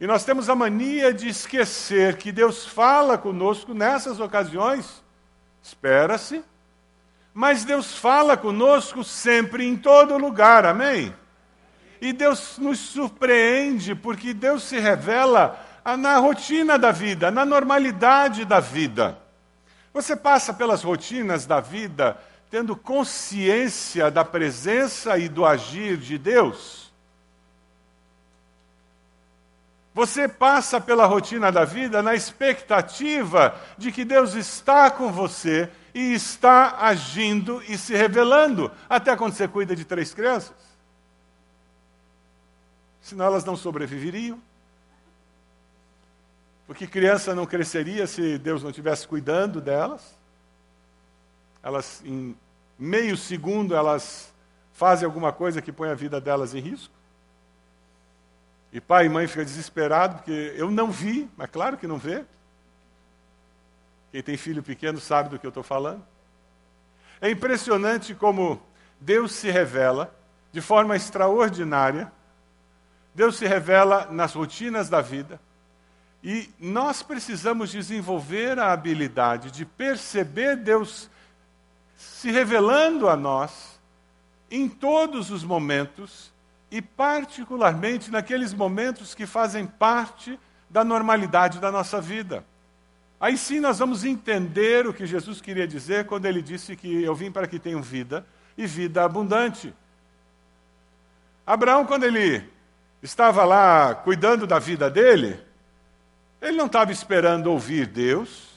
E 0.00 0.06
nós 0.06 0.24
temos 0.24 0.48
a 0.48 0.54
mania 0.54 1.12
de 1.12 1.28
esquecer 1.28 2.16
que 2.16 2.32
Deus 2.32 2.66
fala 2.66 3.18
conosco 3.18 3.74
nessas 3.74 4.20
ocasiões, 4.20 5.04
espera-se, 5.62 6.42
mas 7.32 7.64
Deus 7.64 7.94
fala 7.94 8.36
conosco 8.36 9.04
sempre, 9.04 9.66
em 9.66 9.76
todo 9.76 10.16
lugar, 10.16 10.64
amém? 10.64 11.14
E 12.00 12.12
Deus 12.12 12.58
nos 12.58 12.78
surpreende, 12.78 13.94
porque 13.94 14.32
Deus 14.32 14.62
se 14.62 14.78
revela 14.78 15.58
na 15.98 16.16
rotina 16.18 16.78
da 16.78 16.90
vida, 16.90 17.30
na 17.30 17.44
normalidade 17.44 18.44
da 18.44 18.60
vida. 18.60 19.18
Você 19.92 20.16
passa 20.16 20.54
pelas 20.54 20.82
rotinas 20.82 21.44
da 21.44 21.60
vida 21.60 22.16
tendo 22.54 22.76
consciência 22.76 24.12
da 24.12 24.24
presença 24.24 25.18
e 25.18 25.28
do 25.28 25.44
agir 25.44 25.96
de 25.96 26.16
Deus? 26.16 26.92
Você 29.92 30.28
passa 30.28 30.80
pela 30.80 31.04
rotina 31.04 31.50
da 31.50 31.64
vida 31.64 32.00
na 32.00 32.14
expectativa 32.14 33.60
de 33.76 33.90
que 33.90 34.04
Deus 34.04 34.34
está 34.34 34.88
com 34.88 35.10
você 35.10 35.68
e 35.92 36.14
está 36.14 36.76
agindo 36.78 37.60
e 37.66 37.76
se 37.76 37.96
revelando, 37.96 38.70
até 38.88 39.16
quando 39.16 39.32
você 39.32 39.48
cuida 39.48 39.74
de 39.74 39.84
três 39.84 40.14
crianças? 40.14 40.54
senão 43.00 43.24
elas 43.26 43.44
não 43.44 43.56
sobreviveriam. 43.56 44.40
Porque 46.68 46.86
criança 46.86 47.34
não 47.34 47.46
cresceria 47.46 48.06
se 48.06 48.38
Deus 48.38 48.62
não 48.62 48.70
estivesse 48.70 49.08
cuidando 49.08 49.60
delas. 49.60 50.16
Elas, 51.60 52.00
em 52.04 52.34
meio 52.78 53.16
segundo, 53.16 53.74
elas 53.74 54.32
fazem 54.72 55.06
alguma 55.06 55.32
coisa 55.32 55.62
que 55.62 55.72
põe 55.72 55.90
a 55.90 55.94
vida 55.94 56.20
delas 56.20 56.54
em 56.54 56.60
risco. 56.60 56.94
E 58.72 58.80
pai 58.80 59.06
e 59.06 59.08
mãe 59.08 59.26
ficam 59.26 59.44
desesperados, 59.44 60.16
porque 60.16 60.54
eu 60.56 60.70
não 60.70 60.90
vi, 60.90 61.30
mas 61.36 61.48
claro 61.50 61.76
que 61.76 61.86
não 61.86 61.98
vê. 61.98 62.24
Quem 64.10 64.22
tem 64.22 64.36
filho 64.36 64.62
pequeno 64.62 64.98
sabe 64.98 65.28
do 65.28 65.38
que 65.38 65.46
eu 65.46 65.50
estou 65.50 65.62
falando. 65.62 66.04
É 67.20 67.30
impressionante 67.30 68.14
como 68.14 68.60
Deus 69.00 69.32
se 69.32 69.50
revela 69.50 70.14
de 70.52 70.60
forma 70.60 70.96
extraordinária 70.96 72.12
Deus 73.14 73.36
se 73.36 73.46
revela 73.46 74.08
nas 74.10 74.34
rotinas 74.34 74.88
da 74.88 75.00
vida. 75.00 75.40
E 76.22 76.50
nós 76.58 77.02
precisamos 77.02 77.70
desenvolver 77.70 78.58
a 78.58 78.72
habilidade 78.72 79.50
de 79.50 79.64
perceber 79.64 80.56
Deus 80.56 81.08
se 81.96 82.30
revelando 82.30 83.08
a 83.08 83.16
nós 83.16 83.80
em 84.50 84.68
todos 84.68 85.30
os 85.30 85.42
momentos 85.44 86.32
e, 86.70 86.82
particularmente, 86.82 88.10
naqueles 88.10 88.52
momentos 88.52 89.14
que 89.14 89.26
fazem 89.26 89.66
parte 89.66 90.38
da 90.68 90.84
normalidade 90.84 91.60
da 91.60 91.70
nossa 91.70 92.00
vida. 92.00 92.44
Aí 93.20 93.38
sim 93.38 93.60
nós 93.60 93.78
vamos 93.78 94.04
entender 94.04 94.86
o 94.86 94.92
que 94.92 95.06
Jesus 95.06 95.40
queria 95.40 95.66
dizer 95.66 96.04
quando 96.06 96.26
ele 96.26 96.42
disse 96.42 96.76
que 96.76 97.02
eu 97.02 97.14
vim 97.14 97.30
para 97.30 97.46
que 97.46 97.58
tenham 97.58 97.80
vida 97.80 98.26
e 98.56 98.66
vida 98.66 99.04
abundante. 99.04 99.72
Abraão, 101.46 101.86
quando 101.86 102.04
ele 102.04 102.44
estava 103.02 103.44
lá 103.44 103.94
cuidando 103.94 104.46
da 104.46 104.58
vida 104.58 104.90
dele, 104.90 105.40
ele 106.40 106.56
não 106.56 106.66
estava 106.66 106.92
esperando 106.92 107.50
ouvir 107.50 107.86
Deus. 107.86 108.53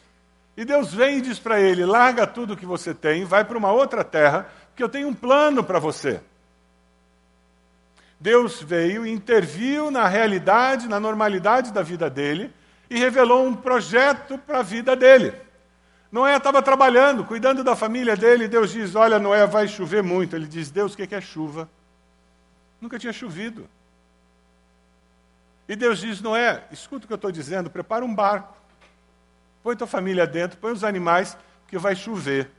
E 0.57 0.65
Deus 0.65 0.91
vem 0.91 1.19
e 1.19 1.21
diz 1.21 1.37
para 1.37 1.61
ele: 1.61 1.85
larga 1.85 2.25
tudo 2.25 2.57
que 2.57 2.65
você 2.65 2.93
tem, 2.93 3.23
vai 3.23 3.45
para 3.45 3.57
uma 3.57 3.71
outra 3.71 4.03
terra, 4.03 4.49
porque 4.69 4.83
eu 4.83 4.89
tenho 4.89 5.07
um 5.07 5.13
plano 5.13 5.63
para 5.63 5.77
você. 5.77 6.19
Deus 8.19 8.59
veio 8.59 9.05
e 9.05 9.11
interviu 9.11 9.91
na 9.91 10.07
realidade, 10.07 10.87
na 10.87 10.99
normalidade 10.99 11.71
da 11.71 11.83
vida 11.83 12.09
dele 12.09 12.51
e 12.89 12.97
revelou 12.97 13.45
um 13.45 13.55
projeto 13.55 14.37
para 14.39 14.59
a 14.59 14.63
vida 14.63 14.95
dele. 14.95 15.33
Noé 16.11 16.35
estava 16.35 16.61
trabalhando, 16.61 17.25
cuidando 17.25 17.63
da 17.63 17.75
família 17.75 18.15
dele, 18.15 18.45
e 18.45 18.47
Deus 18.47 18.71
diz: 18.71 18.95
Olha, 18.95 19.19
Noé, 19.19 19.45
vai 19.45 19.67
chover 19.67 20.01
muito. 20.01 20.35
Ele 20.35 20.47
diz: 20.47 20.71
Deus, 20.71 20.93
o 20.93 20.97
que 20.97 21.13
é 21.13 21.21
chuva? 21.21 21.69
Nunca 22.81 22.97
tinha 22.97 23.13
chovido. 23.13 23.69
E 25.67 25.75
Deus 25.75 25.99
diz: 25.99 26.19
Noé, 26.19 26.63
escuta 26.71 27.05
o 27.05 27.07
que 27.07 27.13
eu 27.13 27.17
estou 27.17 27.31
dizendo, 27.31 27.69
prepara 27.69 28.03
um 28.03 28.15
barco, 28.15 28.56
põe 29.67 29.75
tua 29.75 29.85
família 29.85 30.25
dentro, 30.25 30.57
põe 30.59 30.71
os 30.71 30.81
animais, 30.81 31.37
que 31.67 31.77
vai 31.77 31.93
chover. 31.93 32.49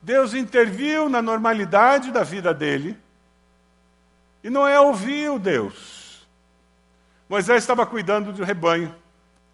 Deus 0.00 0.32
interviu 0.32 1.06
na 1.06 1.20
normalidade 1.20 2.10
da 2.10 2.22
vida 2.22 2.54
dele 2.54 2.98
e 4.42 4.48
Noé 4.48 4.80
ouviu 4.80 5.38
Deus. 5.38 6.26
Moisés 7.28 7.62
estava 7.62 7.84
cuidando 7.84 8.32
do 8.32 8.42
rebanho. 8.42 8.94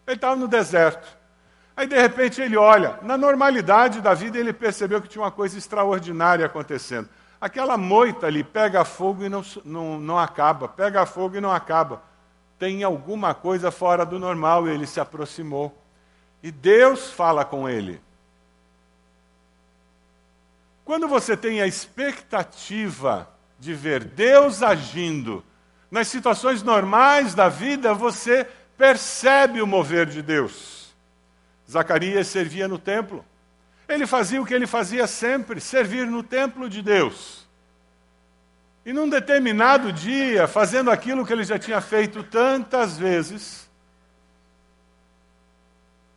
Ele 0.06 0.14
estava 0.14 0.36
no 0.36 0.46
deserto. 0.46 1.08
Aí, 1.76 1.88
de 1.88 2.00
repente, 2.00 2.40
ele 2.40 2.56
olha. 2.56 3.00
Na 3.02 3.18
normalidade 3.18 4.00
da 4.00 4.14
vida, 4.14 4.38
ele 4.38 4.52
percebeu 4.52 5.02
que 5.02 5.08
tinha 5.08 5.24
uma 5.24 5.32
coisa 5.32 5.58
extraordinária 5.58 6.46
acontecendo. 6.46 7.08
Aquela 7.40 7.76
moita 7.76 8.28
ali 8.28 8.44
pega 8.44 8.84
fogo 8.84 9.24
e 9.24 9.28
não, 9.28 9.42
não, 9.64 9.98
não 9.98 10.16
acaba, 10.16 10.68
pega 10.68 11.04
fogo 11.04 11.36
e 11.36 11.40
não 11.40 11.50
acaba. 11.50 12.00
Tem 12.60 12.84
alguma 12.84 13.34
coisa 13.34 13.72
fora 13.72 14.06
do 14.06 14.20
normal. 14.20 14.68
Ele 14.68 14.86
se 14.86 15.00
aproximou. 15.00 15.76
E 16.42 16.50
Deus 16.50 17.10
fala 17.10 17.44
com 17.44 17.68
ele. 17.68 18.00
Quando 20.84 21.06
você 21.06 21.36
tem 21.36 21.60
a 21.60 21.66
expectativa 21.66 23.28
de 23.58 23.74
ver 23.74 24.04
Deus 24.04 24.62
agindo 24.62 25.44
nas 25.90 26.08
situações 26.08 26.62
normais 26.62 27.34
da 27.34 27.48
vida, 27.48 27.92
você 27.92 28.46
percebe 28.76 29.60
o 29.60 29.66
mover 29.66 30.06
de 30.06 30.22
Deus. 30.22 30.94
Zacarias 31.70 32.28
servia 32.28 32.68
no 32.68 32.78
templo. 32.78 33.24
Ele 33.88 34.06
fazia 34.06 34.40
o 34.40 34.46
que 34.46 34.54
ele 34.54 34.66
fazia 34.66 35.06
sempre, 35.06 35.60
servir 35.60 36.06
no 36.06 36.22
templo 36.22 36.68
de 36.68 36.80
Deus. 36.80 37.46
E 38.86 38.92
num 38.92 39.08
determinado 39.08 39.92
dia, 39.92 40.48
fazendo 40.48 40.90
aquilo 40.90 41.26
que 41.26 41.32
ele 41.32 41.44
já 41.44 41.58
tinha 41.58 41.80
feito 41.80 42.22
tantas 42.22 42.96
vezes, 42.96 43.67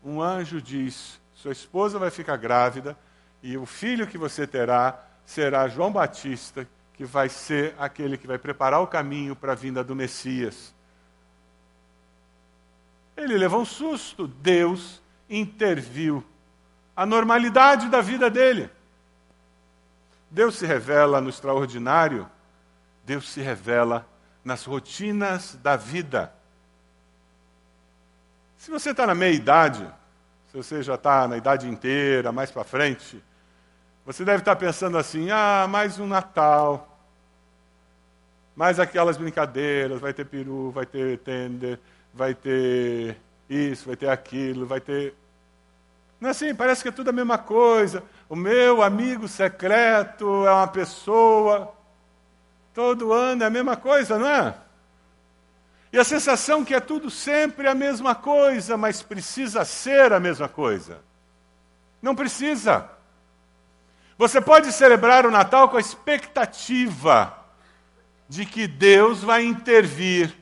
um 0.04 0.22
anjo 0.22 0.62
diz: 0.62 1.20
Sua 1.34 1.52
esposa 1.52 2.00
vai 2.00 2.10
ficar 2.10 2.38
grávida 2.38 2.98
e 3.42 3.58
o 3.58 3.66
filho 3.66 4.08
que 4.08 4.18
você 4.18 4.46
terá 4.46 5.00
será 5.26 5.68
João 5.68 5.92
Batista, 5.92 6.68
que 6.94 7.06
vai 7.06 7.30
ser 7.30 7.74
aquele 7.80 8.18
que 8.18 8.28
vai 8.28 8.38
preparar 8.38 8.82
o 8.82 8.88
caminho 8.88 9.36
para 9.36 9.54
a 9.54 9.56
vinda 9.56 9.84
do 9.84 9.96
Messias. 9.96 10.74
Ele 13.16 13.38
levou 13.38 13.62
um 13.62 13.66
susto, 13.66 14.28
Deus 14.28 15.02
interviu. 15.30 16.24
A 16.96 17.06
normalidade 17.06 17.88
da 17.88 18.02
vida 18.02 18.30
dele. 18.30 18.70
Deus 20.30 20.56
se 20.56 20.66
revela 20.66 21.20
no 21.20 21.30
extraordinário, 21.30 22.30
Deus 23.06 23.30
se 23.30 23.42
revela 23.42 24.08
nas 24.44 24.64
rotinas 24.66 25.58
da 25.62 25.76
vida. 25.76 26.34
Se 28.62 28.70
você 28.70 28.92
está 28.92 29.08
na 29.08 29.16
meia 29.16 29.34
idade, 29.34 29.84
se 30.52 30.56
você 30.56 30.84
já 30.84 30.94
está 30.94 31.28
na 31.28 31.36
idade 31.36 31.68
inteira, 31.68 32.32
mais 32.32 32.52
para 32.52 32.64
frente, 32.64 33.20
você 34.06 34.24
deve 34.24 34.38
estar 34.44 34.54
tá 34.54 34.60
pensando 34.60 35.00
assim: 35.00 35.32
ah, 35.32 35.66
mais 35.68 35.98
um 35.98 36.06
Natal, 36.06 36.96
mais 38.56 38.80
aquelas 38.80 39.18
brincadeiras, 39.18 40.00
vai 40.00 40.14
ter 40.14 40.26
peru, 40.26 40.70
vai 40.70 40.86
ter 40.86 41.18
tender, 41.18 41.80
vai 42.14 42.36
ter 42.36 43.18
isso, 43.50 43.88
vai 43.88 43.96
ter 43.96 44.10
aquilo, 44.10 44.68
vai 44.68 44.80
ter. 44.80 45.16
Não 46.20 46.28
é 46.28 46.32
assim, 46.32 46.54
parece 46.54 46.84
que 46.84 46.90
é 46.90 46.92
tudo 46.92 47.10
a 47.10 47.14
mesma 47.14 47.40
coisa. 47.40 48.04
O 48.30 48.36
meu 48.36 48.84
amigo 48.84 49.28
secreto 49.28 50.46
é 50.46 50.52
uma 50.52 50.68
pessoa. 50.68 51.74
Todo 52.76 53.12
ano 53.12 53.42
é 53.42 53.48
a 53.48 53.50
mesma 53.50 53.76
coisa, 53.76 54.20
não 54.20 54.28
é? 54.28 54.54
E 55.92 56.00
a 56.00 56.04
sensação 56.04 56.64
que 56.64 56.74
é 56.74 56.80
tudo 56.80 57.10
sempre 57.10 57.68
a 57.68 57.76
mesma 57.76 58.16
coisa, 58.16 58.78
mas 58.78 59.02
precisa 59.02 59.66
ser 59.66 60.14
a 60.14 60.20
mesma 60.20 60.48
coisa. 60.48 61.02
Não 62.02 62.16
precisa. 62.16 62.90
Você 64.18 64.40
pode 64.40 64.72
celebrar 64.72 65.26
o 65.26 65.32
Natal 65.32 65.68
com 65.70 65.78
a 65.78 65.82
expectativa 65.82 67.38
de 68.30 68.46
que 68.46 68.68
Deus 68.68 69.22
vai 69.22 69.44
intervir 69.44 70.34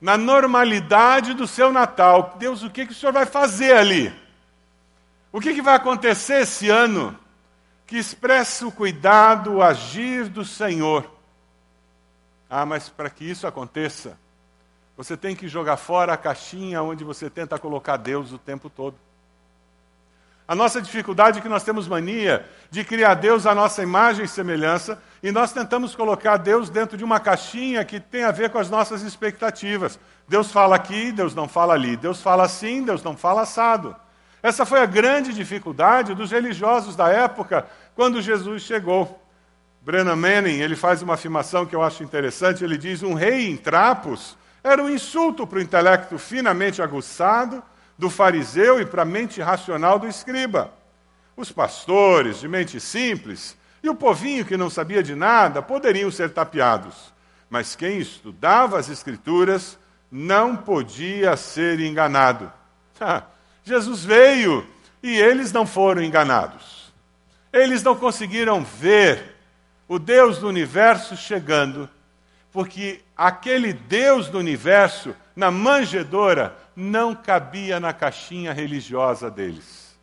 na 0.00 0.16
normalidade 0.16 1.34
do 1.34 1.46
seu 1.46 1.72
Natal. 1.72 2.36
Deus, 2.38 2.62
o 2.62 2.70
que, 2.70 2.86
que 2.86 2.92
o 2.92 2.94
senhor 2.94 3.12
vai 3.12 3.26
fazer 3.26 3.72
ali? 3.72 4.14
O 5.32 5.40
que, 5.40 5.52
que 5.52 5.62
vai 5.62 5.74
acontecer 5.74 6.42
esse 6.42 6.70
ano 6.70 7.18
que 7.86 7.98
expressa 7.98 8.66
o 8.66 8.72
cuidado, 8.72 9.54
o 9.54 9.62
agir 9.62 10.28
do 10.28 10.44
Senhor? 10.44 11.10
Ah, 12.48 12.64
mas 12.64 12.88
para 12.88 13.10
que 13.10 13.24
isso 13.28 13.46
aconteça, 13.46 14.18
você 14.96 15.16
tem 15.16 15.36
que 15.36 15.46
jogar 15.46 15.76
fora 15.76 16.12
a 16.12 16.16
caixinha 16.16 16.82
onde 16.82 17.04
você 17.04 17.28
tenta 17.28 17.58
colocar 17.58 17.96
Deus 17.96 18.32
o 18.32 18.38
tempo 18.38 18.70
todo. 18.70 18.96
A 20.48 20.54
nossa 20.54 20.80
dificuldade 20.80 21.38
é 21.38 21.42
que 21.42 21.48
nós 21.48 21.64
temos 21.64 21.88
mania 21.88 22.48
de 22.70 22.84
criar 22.84 23.14
Deus 23.14 23.46
à 23.46 23.54
nossa 23.54 23.82
imagem 23.82 24.24
e 24.24 24.28
semelhança, 24.28 25.02
e 25.20 25.32
nós 25.32 25.52
tentamos 25.52 25.96
colocar 25.96 26.36
Deus 26.36 26.70
dentro 26.70 26.96
de 26.96 27.02
uma 27.02 27.18
caixinha 27.18 27.84
que 27.84 27.98
tem 27.98 28.22
a 28.22 28.30
ver 28.30 28.50
com 28.50 28.58
as 28.58 28.70
nossas 28.70 29.02
expectativas. 29.02 29.98
Deus 30.28 30.52
fala 30.52 30.76
aqui, 30.76 31.10
Deus 31.10 31.34
não 31.34 31.48
fala 31.48 31.74
ali. 31.74 31.96
Deus 31.96 32.22
fala 32.22 32.44
assim, 32.44 32.84
Deus 32.84 33.02
não 33.02 33.16
fala 33.16 33.42
assado. 33.42 33.96
Essa 34.40 34.64
foi 34.64 34.80
a 34.80 34.86
grande 34.86 35.34
dificuldade 35.34 36.14
dos 36.14 36.30
religiosos 36.30 36.94
da 36.94 37.08
época 37.08 37.66
quando 37.96 38.22
Jesus 38.22 38.62
chegou. 38.62 39.20
Brennan 39.82 40.14
Manning, 40.14 40.60
ele 40.60 40.76
faz 40.76 41.02
uma 41.02 41.14
afirmação 41.14 41.66
que 41.66 41.74
eu 41.74 41.82
acho 41.82 42.04
interessante, 42.04 42.62
ele 42.62 42.78
diz: 42.78 43.02
"Um 43.02 43.14
rei 43.14 43.50
em 43.50 43.56
trapos 43.56 44.36
era 44.66 44.82
um 44.82 44.90
insulto 44.90 45.46
para 45.46 45.60
o 45.60 45.62
intelecto 45.62 46.18
finamente 46.18 46.82
aguçado 46.82 47.62
do 47.96 48.10
fariseu 48.10 48.80
e 48.80 48.84
para 48.84 49.02
a 49.02 49.04
mente 49.04 49.40
racional 49.40 49.96
do 49.96 50.08
escriba. 50.08 50.72
Os 51.36 51.52
pastores, 51.52 52.40
de 52.40 52.48
mente 52.48 52.80
simples, 52.80 53.56
e 53.80 53.88
o 53.88 53.94
povinho 53.94 54.44
que 54.44 54.56
não 54.56 54.68
sabia 54.68 55.04
de 55.04 55.14
nada 55.14 55.62
poderiam 55.62 56.10
ser 56.10 56.30
tapeados. 56.30 57.14
Mas 57.48 57.76
quem 57.76 57.98
estudava 57.98 58.76
as 58.76 58.88
Escrituras 58.88 59.78
não 60.10 60.56
podia 60.56 61.36
ser 61.36 61.78
enganado. 61.78 62.52
Jesus 63.62 64.04
veio 64.04 64.66
e 65.00 65.16
eles 65.16 65.52
não 65.52 65.64
foram 65.64 66.02
enganados. 66.02 66.92
Eles 67.52 67.84
não 67.84 67.94
conseguiram 67.94 68.64
ver 68.64 69.36
o 69.86 69.96
Deus 69.96 70.38
do 70.38 70.48
universo 70.48 71.16
chegando, 71.16 71.88
porque 72.56 73.02
aquele 73.14 73.74
Deus 73.74 74.30
do 74.30 74.38
universo, 74.38 75.14
na 75.36 75.50
manjedora, 75.50 76.56
não 76.74 77.14
cabia 77.14 77.78
na 77.78 77.92
caixinha 77.92 78.50
religiosa 78.50 79.30
deles. 79.30 79.94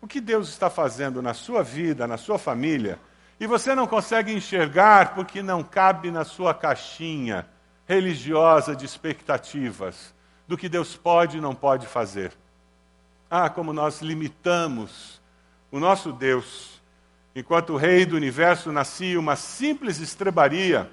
O 0.00 0.06
que 0.06 0.20
Deus 0.20 0.48
está 0.48 0.70
fazendo 0.70 1.20
na 1.20 1.34
sua 1.34 1.64
vida, 1.64 2.06
na 2.06 2.16
sua 2.16 2.38
família, 2.38 3.00
e 3.40 3.48
você 3.48 3.74
não 3.74 3.84
consegue 3.84 4.32
enxergar 4.32 5.16
porque 5.16 5.42
não 5.42 5.60
cabe 5.60 6.12
na 6.12 6.24
sua 6.24 6.54
caixinha 6.54 7.48
religiosa 7.84 8.76
de 8.76 8.86
expectativas 8.86 10.14
do 10.46 10.56
que 10.56 10.68
Deus 10.68 10.96
pode 10.96 11.38
e 11.38 11.40
não 11.40 11.52
pode 11.52 11.88
fazer. 11.88 12.30
Ah, 13.28 13.50
como 13.50 13.72
nós 13.72 14.00
limitamos 14.02 15.20
o 15.72 15.80
nosso 15.80 16.12
Deus. 16.12 16.73
Enquanto 17.34 17.72
o 17.72 17.76
Rei 17.76 18.06
do 18.06 18.14
universo 18.14 18.70
nascia 18.70 19.18
uma 19.18 19.34
simples 19.34 19.98
estrebaria, 19.98 20.88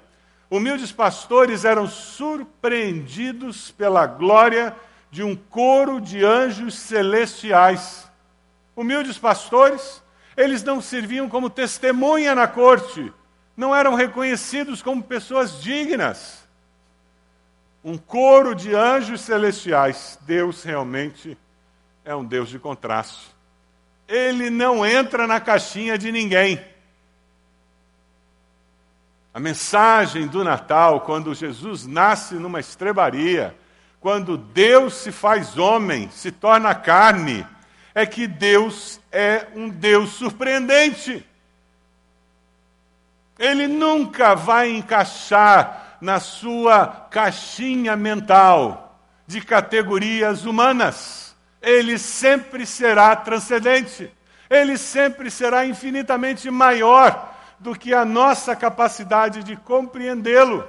humildes 0.50 0.90
pastores 0.90 1.64
eram 1.64 1.86
surpreendidos 1.86 3.70
pela 3.70 4.06
glória 4.06 4.74
de 5.08 5.22
um 5.22 5.36
coro 5.36 6.00
de 6.00 6.24
anjos 6.24 6.74
celestiais. 6.74 8.10
Humildes 8.74 9.18
pastores, 9.18 10.02
eles 10.36 10.64
não 10.64 10.80
serviam 10.80 11.28
como 11.28 11.48
testemunha 11.48 12.34
na 12.34 12.48
corte, 12.48 13.12
não 13.56 13.74
eram 13.74 13.94
reconhecidos 13.94 14.82
como 14.82 15.02
pessoas 15.02 15.62
dignas. 15.62 16.42
Um 17.84 17.96
coro 17.96 18.54
de 18.54 18.74
anjos 18.74 19.20
celestiais. 19.20 20.18
Deus 20.22 20.62
realmente 20.64 21.36
é 22.04 22.14
um 22.14 22.24
Deus 22.24 22.48
de 22.48 22.58
contraste. 22.58 23.31
Ele 24.12 24.50
não 24.50 24.84
entra 24.84 25.26
na 25.26 25.40
caixinha 25.40 25.96
de 25.96 26.12
ninguém. 26.12 26.62
A 29.32 29.40
mensagem 29.40 30.26
do 30.26 30.44
Natal, 30.44 31.00
quando 31.00 31.34
Jesus 31.34 31.86
nasce 31.86 32.34
numa 32.34 32.60
estrebaria, 32.60 33.56
quando 34.00 34.36
Deus 34.36 34.92
se 34.96 35.10
faz 35.10 35.56
homem, 35.56 36.10
se 36.10 36.30
torna 36.30 36.74
carne, 36.74 37.46
é 37.94 38.04
que 38.04 38.26
Deus 38.26 39.00
é 39.10 39.46
um 39.54 39.70
Deus 39.70 40.10
surpreendente. 40.10 41.26
Ele 43.38 43.66
nunca 43.66 44.34
vai 44.34 44.68
encaixar 44.72 45.96
na 46.02 46.20
sua 46.20 46.86
caixinha 46.86 47.96
mental 47.96 49.00
de 49.26 49.40
categorias 49.40 50.44
humanas. 50.44 51.21
Ele 51.62 51.98
sempre 51.98 52.66
será 52.66 53.14
transcendente. 53.14 54.12
Ele 54.50 54.76
sempre 54.76 55.30
será 55.30 55.64
infinitamente 55.64 56.50
maior 56.50 57.32
do 57.58 57.74
que 57.74 57.94
a 57.94 58.04
nossa 58.04 58.56
capacidade 58.56 59.44
de 59.44 59.56
compreendê-lo, 59.56 60.68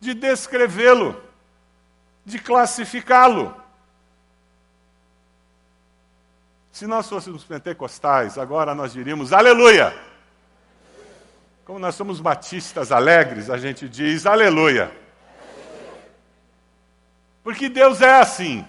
de 0.00 0.12
descrevê-lo, 0.12 1.22
de 2.26 2.40
classificá-lo. 2.40 3.54
Se 6.72 6.86
nós 6.86 7.08
fôssemos 7.08 7.44
pentecostais, 7.44 8.36
agora 8.36 8.74
nós 8.74 8.92
diríamos 8.92 9.32
aleluia. 9.32 9.96
Como 11.64 11.78
nós 11.78 11.94
somos 11.94 12.20
batistas 12.20 12.90
alegres, 12.90 13.48
a 13.48 13.56
gente 13.56 13.88
diz 13.88 14.26
aleluia. 14.26 14.90
Porque 17.44 17.68
Deus 17.68 18.00
é 18.02 18.20
assim. 18.20 18.66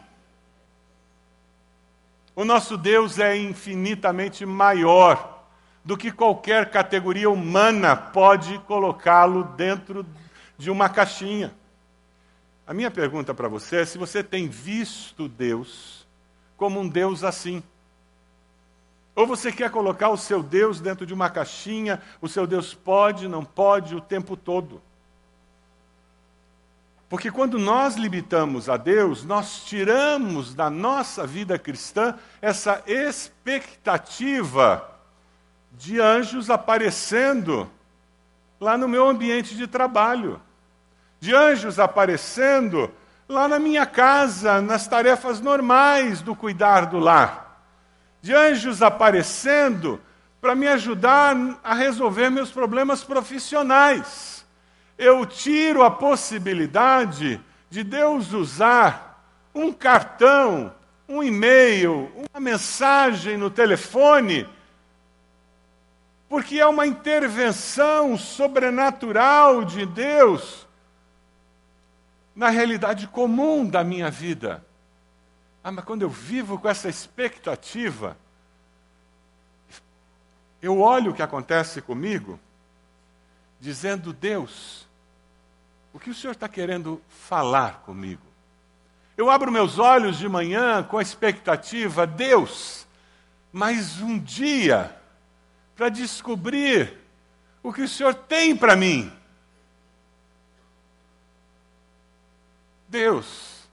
O 2.39 2.46
nosso 2.46 2.77
Deus 2.77 3.19
é 3.19 3.36
infinitamente 3.36 4.46
maior 4.46 5.43
do 5.84 5.98
que 5.98 6.10
qualquer 6.10 6.72
categoria 6.72 7.29
humana 7.29 7.98
pode 7.98 8.58
colocá-lo 8.60 9.43
dentro 9.43 10.05
de 10.58 10.72
uma 10.72 10.88
caixinha. 10.88 11.53
A 12.65 12.74
minha 12.74 12.89
pergunta 12.89 13.34
para 13.34 13.50
você 13.50 13.81
é 13.81 13.86
se 13.86 13.98
você 13.98 14.24
tem 14.24 14.48
visto 14.48 15.27
Deus 15.27 16.08
como 16.55 16.79
um 16.79 16.88
Deus 16.88 17.25
assim. 17.25 17.62
Ou 19.13 19.27
você 19.27 19.51
quer 19.51 19.69
colocar 19.69 20.08
o 20.08 20.15
seu 20.15 20.41
Deus 20.41 20.79
dentro 20.79 21.05
de 21.05 21.13
uma 21.13 21.29
caixinha, 21.29 22.01
o 22.22 22.29
seu 22.29 22.48
Deus 22.48 22.74
pode, 22.74 23.27
não 23.27 23.43
pode, 23.43 23.93
o 23.93 24.00
tempo 24.00 24.38
todo. 24.38 24.81
Porque 27.10 27.32
quando 27.32 27.58
nós 27.58 27.96
limitamos 27.96 28.70
a 28.70 28.78
Deus, 28.78 29.25
nós 29.25 29.63
tiramos 29.66 30.54
da 30.54 30.70
nossa 30.70 31.25
vida 31.25 31.58
cristã 31.58 32.13
essa 32.39 32.84
expectativa 32.86 34.88
de 35.72 36.00
anjos 36.00 36.51
aparecendo 36.51 37.70
lá 38.62 38.78
no 38.78 38.88
meu 38.88 39.10
ambiente 39.10 39.56
de 39.56 39.66
trabalho, 39.66 40.39
de 41.20 41.34
anjos 41.34 41.80
aparecendo 41.80 42.92
lá 43.28 43.48
na 43.48 43.58
minha 43.58 43.88
casa, 43.88 44.62
nas 44.62 44.88
tarefas 44.88 45.42
normais 45.42 46.22
do 46.22 46.36
cuidar 46.36 46.86
do 46.86 47.00
lar, 47.00 47.66
de 48.22 48.36
anjos 48.36 48.84
aparecendo 48.84 50.00
para 50.39 50.54
me 50.54 50.68
ajudar 50.68 51.36
a 51.63 51.74
resolver 51.74 52.30
meus 52.30 52.51
problemas 52.51 53.04
profissionais 53.04 54.38
eu 55.00 55.25
tiro 55.25 55.82
a 55.82 55.89
possibilidade 55.89 57.39
de 57.70 57.84
Deus 57.86 58.34
usar 58.34 59.24
um 59.56 59.72
cartão, 59.72 60.75
um 61.08 61.24
e-mail, 61.24 62.12
uma 62.29 62.39
mensagem 62.41 63.38
no 63.38 63.50
telefone, 63.50 64.46
porque 66.27 66.60
é 66.60 66.68
uma 66.68 66.86
intervenção 66.86 68.18
sobrenatural 68.18 69.63
de 69.63 69.86
Deus 69.86 70.68
na 72.36 72.50
realidade 72.50 73.08
comum 73.08 73.65
da 73.65 73.86
minha 73.86 74.12
vida. 74.12 74.65
Ah, 75.63 75.72
mas 75.72 75.86
quando 75.86 76.01
eu 76.01 76.10
vivo 76.10 76.60
com 76.60 76.68
essa 76.68 76.89
expectativa, 76.89 78.18
eu 80.62 80.82
olho 80.82 81.12
o 81.12 81.13
que 81.13 81.22
acontece 81.22 81.82
comigo, 81.82 82.38
dizendo: 83.62 84.12
Deus, 84.12 84.88
o 85.93 86.00
que 86.00 86.10
o 86.10 86.13
Senhor 86.13 86.34
está 86.34 86.48
querendo 86.48 87.01
falar 87.08 87.81
comigo? 87.81 88.22
Eu 89.17 89.29
abro 89.29 89.51
meus 89.51 89.79
olhos 89.79 90.17
de 90.17 90.29
manhã 90.29 90.81
com 90.84 90.98
a 90.98 91.01
expectativa, 91.01 92.08
Deus, 92.08 92.88
mais 93.51 94.00
um 94.00 94.17
dia 94.17 94.96
para 95.75 95.89
descobrir 95.89 96.98
o 97.62 97.74
que 97.74 97.81
o 97.81 97.88
Senhor 97.88 98.13
tem 98.13 98.55
para 98.55 98.75
mim. 98.75 99.12
Deus, 102.88 103.67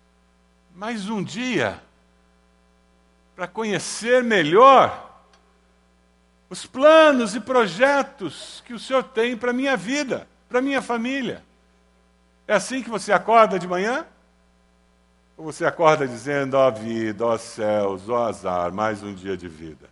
mais 0.75 1.09
um 1.09 1.23
dia 1.23 1.83
para 3.35 3.47
conhecer 3.47 4.25
melhor 4.25 5.23
os 6.49 6.65
planos 6.65 7.35
e 7.35 7.41
projetos 7.41 8.63
que 8.67 8.73
o 8.73 8.79
Senhor 8.79 9.03
tem 9.03 9.37
para 9.37 9.53
minha 9.53 9.77
vida, 9.77 10.29
para 10.49 10.63
minha 10.63 10.81
família. 10.81 11.45
É 12.49 12.55
assim 12.55 12.83
que 12.83 12.89
você 12.91 13.13
acorda 13.13 13.59
de 13.59 13.67
manhã? 13.67 14.07
Ou 15.37 15.45
você 15.45 15.65
acorda 15.65 16.07
dizendo, 16.07 16.55
ó 16.55 16.69
oh, 16.69 16.73
vida, 16.73 17.27
ó 17.27 17.35
oh, 17.35 17.39
céus, 17.39 18.09
ó 18.09 18.13
oh, 18.13 18.29
azar, 18.29 18.73
mais 18.73 19.03
um 19.03 19.13
dia 19.13 19.37
de 19.37 19.49
vida? 19.49 19.89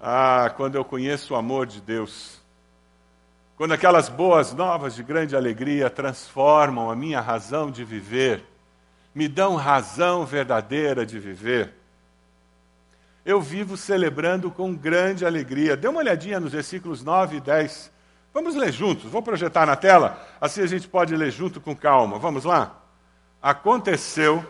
Ah, 0.00 0.52
quando 0.56 0.74
eu 0.74 0.84
conheço 0.84 1.32
o 1.32 1.36
amor 1.36 1.66
de 1.66 1.80
Deus, 1.80 2.40
quando 3.56 3.72
aquelas 3.72 4.10
boas 4.10 4.52
novas 4.52 4.94
de 4.94 5.02
grande 5.02 5.34
alegria 5.34 5.88
transformam 5.88 6.90
a 6.90 6.94
minha 6.94 7.20
razão 7.20 7.70
de 7.70 7.82
viver, 7.82 8.44
me 9.14 9.26
dão 9.26 9.56
razão 9.56 10.26
verdadeira 10.26 11.06
de 11.06 11.18
viver, 11.18 11.72
eu 13.24 13.40
vivo 13.40 13.76
celebrando 13.76 14.50
com 14.50 14.76
grande 14.76 15.24
alegria. 15.24 15.76
Dê 15.76 15.88
uma 15.88 15.98
olhadinha 15.98 16.38
nos 16.38 16.52
versículos 16.52 17.02
9 17.02 17.38
e 17.38 17.40
10 17.40 17.95
Vamos 18.36 18.54
ler 18.54 18.70
juntos, 18.70 19.10
vou 19.10 19.22
projetar 19.22 19.64
na 19.64 19.76
tela, 19.76 20.22
assim 20.38 20.60
a 20.60 20.66
gente 20.66 20.86
pode 20.86 21.16
ler 21.16 21.30
junto 21.30 21.58
com 21.58 21.74
calma. 21.74 22.18
Vamos 22.18 22.44
lá? 22.44 22.82
Aconteceu 23.40 24.44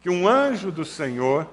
que 0.00 0.10
um 0.10 0.26
anjo 0.26 0.72
do 0.72 0.84
Senhor 0.84 1.46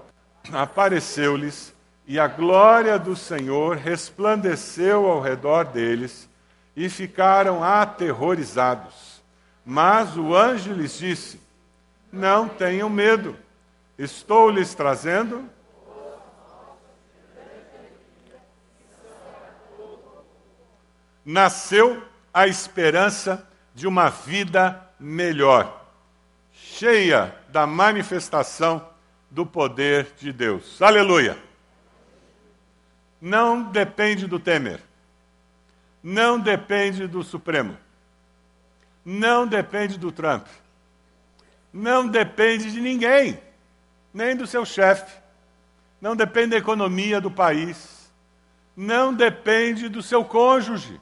apareceu-lhes 0.52 1.76
e 2.08 2.19
a 2.19 2.28
glória 2.28 2.98
do 2.98 3.15
Senhor 3.15 3.78
resplandeceu 3.78 5.06
ao 5.06 5.21
redor 5.21 5.65
deles 5.65 6.28
e 6.76 6.89
ficaram 6.89 7.63
aterrorizados. 7.63 9.21
Mas 9.63 10.17
o 10.17 10.36
anjo 10.36 10.74
lhes 10.74 10.98
disse: 10.98 11.39
Não 12.12 12.50
tenham 12.50 12.89
medo, 12.89 13.36
estou 13.95 14.50
lhes 14.50 14.74
trazendo 14.74 15.48
nasceu 21.25 22.05
a 22.31 22.47
esperança 22.47 23.47
de 23.73 23.88
uma 23.88 24.09
vida 24.09 24.88
melhor, 24.99 25.85
cheia 26.53 27.35
da 27.49 27.65
manifestação 27.65 28.88
do 29.31 29.45
poder 29.45 30.13
de 30.17 30.31
Deus. 30.31 30.81
Aleluia! 30.81 31.38
Não 33.19 33.63
depende 33.63 34.27
do 34.27 34.39
Temer, 34.39 34.79
não 36.03 36.39
depende 36.39 37.07
do 37.07 37.23
Supremo, 37.23 37.75
não 39.03 39.47
depende 39.47 39.97
do 39.97 40.11
Trump, 40.11 40.45
não 41.73 42.07
depende 42.07 42.71
de 42.71 42.79
ninguém, 42.79 43.39
nem 44.13 44.35
do 44.35 44.45
seu 44.45 44.63
chefe, 44.63 45.17
não 45.99 46.15
depende 46.15 46.49
da 46.49 46.57
economia 46.57 47.19
do 47.19 47.31
país, 47.31 48.11
não 48.77 49.13
depende 49.13 49.89
do 49.89 50.03
seu 50.03 50.23
cônjuge 50.23 51.01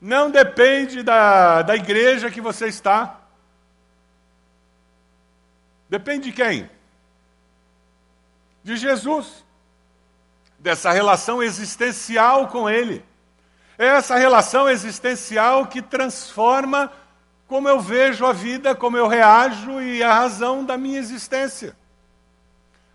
não 0.00 0.30
depende 0.30 1.02
da, 1.02 1.62
da 1.62 1.74
igreja 1.74 2.30
que 2.30 2.40
você 2.40 2.66
está. 2.66 3.20
Depende 5.88 6.30
de 6.30 6.32
quem? 6.32 6.70
De 8.62 8.76
Jesus. 8.76 9.44
Dessa 10.58 10.92
relação 10.92 11.42
existencial 11.42 12.48
com 12.48 12.68
Ele. 12.68 13.04
É 13.76 13.86
essa 13.86 14.16
relação 14.16 14.68
existencial 14.68 15.66
que 15.66 15.80
transforma 15.80 16.90
como 17.46 17.68
eu 17.68 17.80
vejo 17.80 18.26
a 18.26 18.32
vida, 18.32 18.74
como 18.74 18.96
eu 18.96 19.08
reajo 19.08 19.80
e 19.80 20.02
a 20.02 20.12
razão 20.12 20.64
da 20.64 20.76
minha 20.76 20.98
existência. 20.98 21.74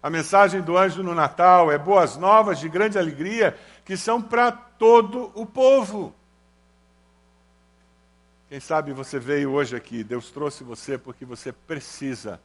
A 0.01 0.09
mensagem 0.09 0.61
do 0.61 0.77
anjo 0.77 1.01
no 1.01 1.15
Natal 1.15 1.71
é 1.71 1.77
boas 1.77 2.17
novas 2.17 2.59
de 2.59 2.69
grande 2.69 2.99
alegria 2.99 3.57
que 3.85 3.95
são 3.97 4.21
para 4.21 4.51
todo 4.51 5.31
o 5.33 5.45
povo. 5.45 6.13
Quem 8.53 8.59
sabe 8.59 8.93
você 8.93 9.17
veio 9.17 9.51
hoje 9.51 9.75
aqui, 9.75 10.03
Deus 10.03 10.29
trouxe 10.29 10.63
você 10.63 10.95
porque 10.95 11.25
você 11.25 11.51
precisa 11.51 12.39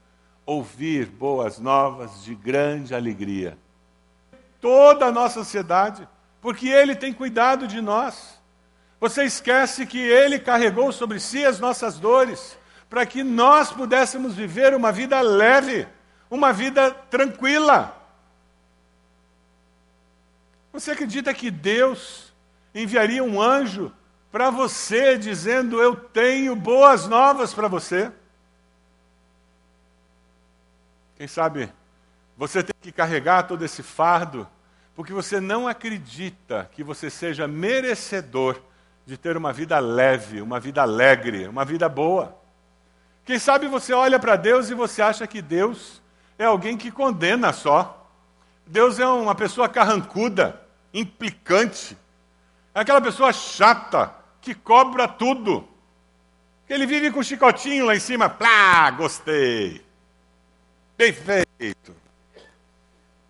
ouvir 0.46 1.04
boas 1.04 1.58
novas 1.58 2.24
de 2.24 2.34
grande 2.34 2.94
alegria. 2.94 3.58
Toda 4.58 5.04
a 5.04 5.12
nossa 5.12 5.40
ansiedade, 5.40 6.08
porque 6.40 6.66
Ele 6.66 6.96
tem 6.96 7.12
cuidado 7.12 7.68
de 7.68 7.82
nós. 7.82 8.40
Você 8.98 9.24
esquece 9.24 9.84
que 9.84 9.98
Ele 9.98 10.38
carregou 10.38 10.90
sobre 10.92 11.20
si 11.20 11.44
as 11.44 11.60
nossas 11.60 11.98
dores, 11.98 12.56
para 12.88 13.04
que 13.04 13.22
nós 13.22 13.70
pudéssemos 13.70 14.34
viver 14.34 14.74
uma 14.74 14.90
vida 14.90 15.20
leve, 15.20 15.86
uma 16.30 16.54
vida 16.54 16.90
tranquila. 16.90 17.94
Você 20.72 20.92
acredita 20.92 21.34
que 21.34 21.50
Deus 21.50 22.32
enviaria 22.74 23.22
um 23.22 23.38
anjo 23.42 23.92
para 24.30 24.50
você, 24.50 25.16
dizendo: 25.16 25.80
Eu 25.80 25.96
tenho 25.96 26.54
boas 26.54 27.06
novas 27.06 27.54
para 27.54 27.68
você. 27.68 28.10
Quem 31.16 31.26
sabe 31.26 31.72
você 32.36 32.62
tem 32.62 32.74
que 32.80 32.92
carregar 32.92 33.48
todo 33.48 33.64
esse 33.64 33.82
fardo, 33.82 34.46
porque 34.94 35.12
você 35.12 35.40
não 35.40 35.66
acredita 35.66 36.70
que 36.72 36.84
você 36.84 37.10
seja 37.10 37.48
merecedor 37.48 38.62
de 39.04 39.16
ter 39.16 39.36
uma 39.36 39.52
vida 39.52 39.76
leve, 39.80 40.40
uma 40.40 40.60
vida 40.60 40.82
alegre, 40.82 41.48
uma 41.48 41.64
vida 41.64 41.88
boa. 41.88 42.38
Quem 43.24 43.40
sabe 43.40 43.66
você 43.66 43.92
olha 43.92 44.20
para 44.20 44.36
Deus 44.36 44.70
e 44.70 44.74
você 44.74 45.02
acha 45.02 45.26
que 45.26 45.42
Deus 45.42 46.00
é 46.38 46.44
alguém 46.44 46.76
que 46.76 46.92
condena 46.92 47.52
só. 47.52 48.08
Deus 48.64 49.00
é 49.00 49.06
uma 49.06 49.34
pessoa 49.34 49.68
carrancuda, 49.68 50.60
implicante. 50.94 51.98
É 52.78 52.82
aquela 52.82 53.00
pessoa 53.00 53.32
chata, 53.32 54.14
que 54.40 54.54
cobra 54.54 55.08
tudo. 55.08 55.66
Ele 56.68 56.86
vive 56.86 57.10
com 57.10 57.20
chicotinho 57.24 57.84
lá 57.84 57.96
em 57.96 57.98
cima. 57.98 58.30
Plá, 58.30 58.88
gostei. 58.92 59.84
Bem 60.96 61.12
feito. 61.12 61.92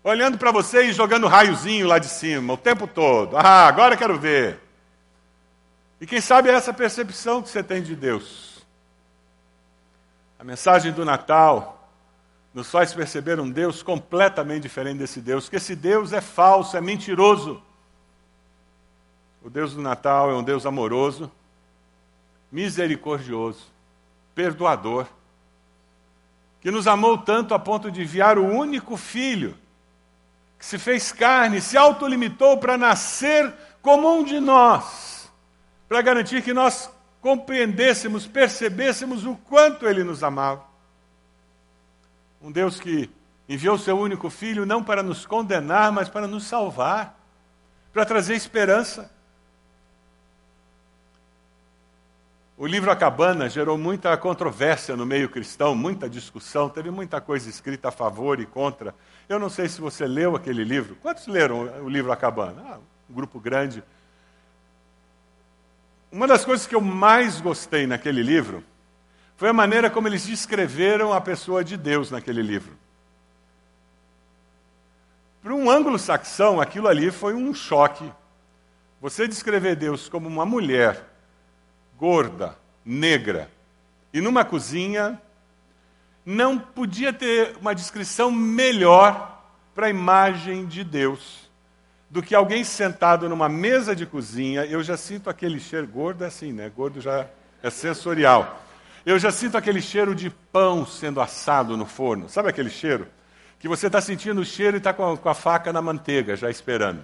Olhando 0.03 0.37
para 0.37 0.51
você 0.51 0.83
e 0.83 0.93
jogando 0.93 1.25
raiozinho 1.25 1.87
lá 1.87 1.97
de 1.97 2.05
cima 2.05 2.53
o 2.53 2.57
tempo 2.57 2.85
todo. 2.85 3.35
Ah, 3.37 3.65
agora 3.65 3.97
quero 3.97 4.19
ver. 4.19 4.59
E 5.99 6.05
quem 6.05 6.21
sabe 6.21 6.49
é 6.49 6.53
essa 6.53 6.71
percepção 6.71 7.41
que 7.41 7.49
você 7.49 7.63
tem 7.63 7.81
de 7.81 7.95
Deus. 7.95 8.63
A 10.37 10.43
mensagem 10.43 10.91
do 10.91 11.03
Natal 11.03 11.91
nos 12.53 12.69
faz 12.69 12.93
perceber 12.93 13.39
um 13.39 13.49
Deus 13.49 13.81
completamente 13.81 14.61
diferente 14.61 14.99
desse 14.99 15.19
Deus, 15.19 15.49
que 15.49 15.55
esse 15.55 15.75
Deus 15.75 16.13
é 16.13 16.21
falso, 16.21 16.77
é 16.77 16.81
mentiroso. 16.81 17.63
O 19.41 19.49
Deus 19.49 19.73
do 19.73 19.81
Natal 19.81 20.29
é 20.29 20.35
um 20.35 20.43
Deus 20.43 20.65
amoroso, 20.65 21.31
misericordioso, 22.51 23.67
perdoador, 24.35 25.07
que 26.61 26.69
nos 26.69 26.87
amou 26.87 27.17
tanto 27.17 27.53
a 27.53 27.59
ponto 27.59 27.89
de 27.89 28.01
enviar 28.01 28.37
o 28.37 28.45
único 28.45 28.97
filho, 28.97 29.57
que 30.57 30.65
se 30.65 30.77
fez 30.77 31.11
carne, 31.11 31.61
se 31.61 31.77
autolimitou 31.77 32.57
para 32.57 32.77
nascer 32.77 33.53
como 33.81 34.13
um 34.13 34.23
de 34.23 34.41
nós, 34.41 35.31
para 35.87 36.01
garantir 36.01 36.43
que 36.43 36.53
nós 36.53 36.91
compreendêssemos, 37.21 38.27
percebêssemos 38.27 39.25
o 39.25 39.35
quanto 39.35 39.87
ele 39.87 40.03
nos 40.03 40.21
amava. 40.21 40.63
Um 42.41 42.51
Deus 42.51 42.79
que 42.79 43.09
enviou 43.47 43.77
seu 43.77 43.97
único 43.97 44.29
filho 44.29 44.65
não 44.65 44.83
para 44.83 45.01
nos 45.01 45.25
condenar, 45.25 45.91
mas 45.91 46.09
para 46.09 46.27
nos 46.27 46.45
salvar, 46.45 47.17
para 47.93 48.05
trazer 48.05 48.35
esperança. 48.35 49.09
O 52.59 52.67
livro 52.67 52.91
A 52.91 52.95
Cabana 52.97 53.47
gerou 53.47 53.77
muita 53.77 54.17
controvérsia 54.17 54.93
no 54.93 55.05
meio 55.05 55.29
cristão, 55.29 55.73
muita 55.73 56.09
discussão, 56.09 56.67
teve 56.67 56.91
muita 56.91 57.21
coisa 57.21 57.49
escrita 57.49 57.87
a 57.87 57.91
favor 57.91 58.37
e 58.41 58.45
contra. 58.45 58.93
Eu 59.29 59.39
não 59.39 59.49
sei 59.49 59.69
se 59.69 59.79
você 59.79 60.05
leu 60.05 60.35
aquele 60.35 60.65
livro. 60.65 60.97
Quantos 60.97 61.25
leram 61.25 61.61
o 61.81 61.87
livro 61.87 62.11
A 62.11 62.17
Cabana? 62.17 62.61
Ah, 62.67 62.79
um 63.09 63.13
grupo 63.13 63.39
grande. 63.39 63.81
Uma 66.11 66.27
das 66.27 66.43
coisas 66.43 66.67
que 66.67 66.75
eu 66.75 66.81
mais 66.81 67.39
gostei 67.39 67.87
naquele 67.87 68.21
livro 68.21 68.61
foi 69.37 69.47
a 69.47 69.53
maneira 69.53 69.89
como 69.89 70.09
eles 70.09 70.25
descreveram 70.25 71.13
a 71.13 71.21
pessoa 71.21 71.63
de 71.63 71.77
Deus 71.77 72.11
naquele 72.11 72.41
livro. 72.41 72.77
Para 75.41 75.55
um 75.55 75.71
anglo-saxão, 75.71 76.59
aquilo 76.59 76.89
ali 76.89 77.09
foi 77.09 77.33
um 77.33 77.53
choque. 77.53 78.11
Você 78.99 79.29
descrever 79.29 79.77
Deus 79.77 80.09
como 80.09 80.27
uma 80.27 80.45
mulher 80.45 81.07
gorda, 81.99 82.57
negra, 82.85 83.49
e 84.13 84.21
numa 84.21 84.45
cozinha, 84.45 85.21
não 86.25 86.57
podia 86.57 87.11
ter 87.11 87.57
uma 87.59 87.75
descrição 87.75 88.31
melhor 88.31 89.43
para 89.75 89.87
a 89.87 89.89
imagem 89.89 90.65
de 90.65 90.83
Deus 90.83 91.49
do 92.09 92.23
que 92.23 92.33
alguém 92.33 92.63
sentado 92.63 93.29
numa 93.29 93.47
mesa 93.47 93.95
de 93.95 94.05
cozinha. 94.05 94.65
Eu 94.65 94.81
já 94.81 94.97
sinto 94.97 95.29
aquele 95.29 95.59
cheiro 95.59 95.87
gordo, 95.87 96.23
é 96.23 96.27
assim, 96.27 96.51
né? 96.51 96.71
Gordo 96.75 96.99
já 96.99 97.27
é 97.61 97.69
sensorial. 97.69 98.63
Eu 99.05 99.19
já 99.19 99.31
sinto 99.31 99.57
aquele 99.57 99.81
cheiro 99.81 100.15
de 100.15 100.29
pão 100.29 100.85
sendo 100.85 101.21
assado 101.21 101.77
no 101.77 101.85
forno. 101.85 102.27
Sabe 102.29 102.49
aquele 102.49 102.69
cheiro? 102.69 103.07
Que 103.59 103.67
você 103.67 103.87
está 103.87 104.01
sentindo 104.01 104.41
o 104.41 104.45
cheiro 104.45 104.77
e 104.77 104.79
está 104.79 104.93
com, 104.93 105.15
com 105.17 105.29
a 105.29 105.33
faca 105.33 105.71
na 105.71 105.81
manteiga, 105.81 106.35
já 106.35 106.49
esperando. 106.49 107.03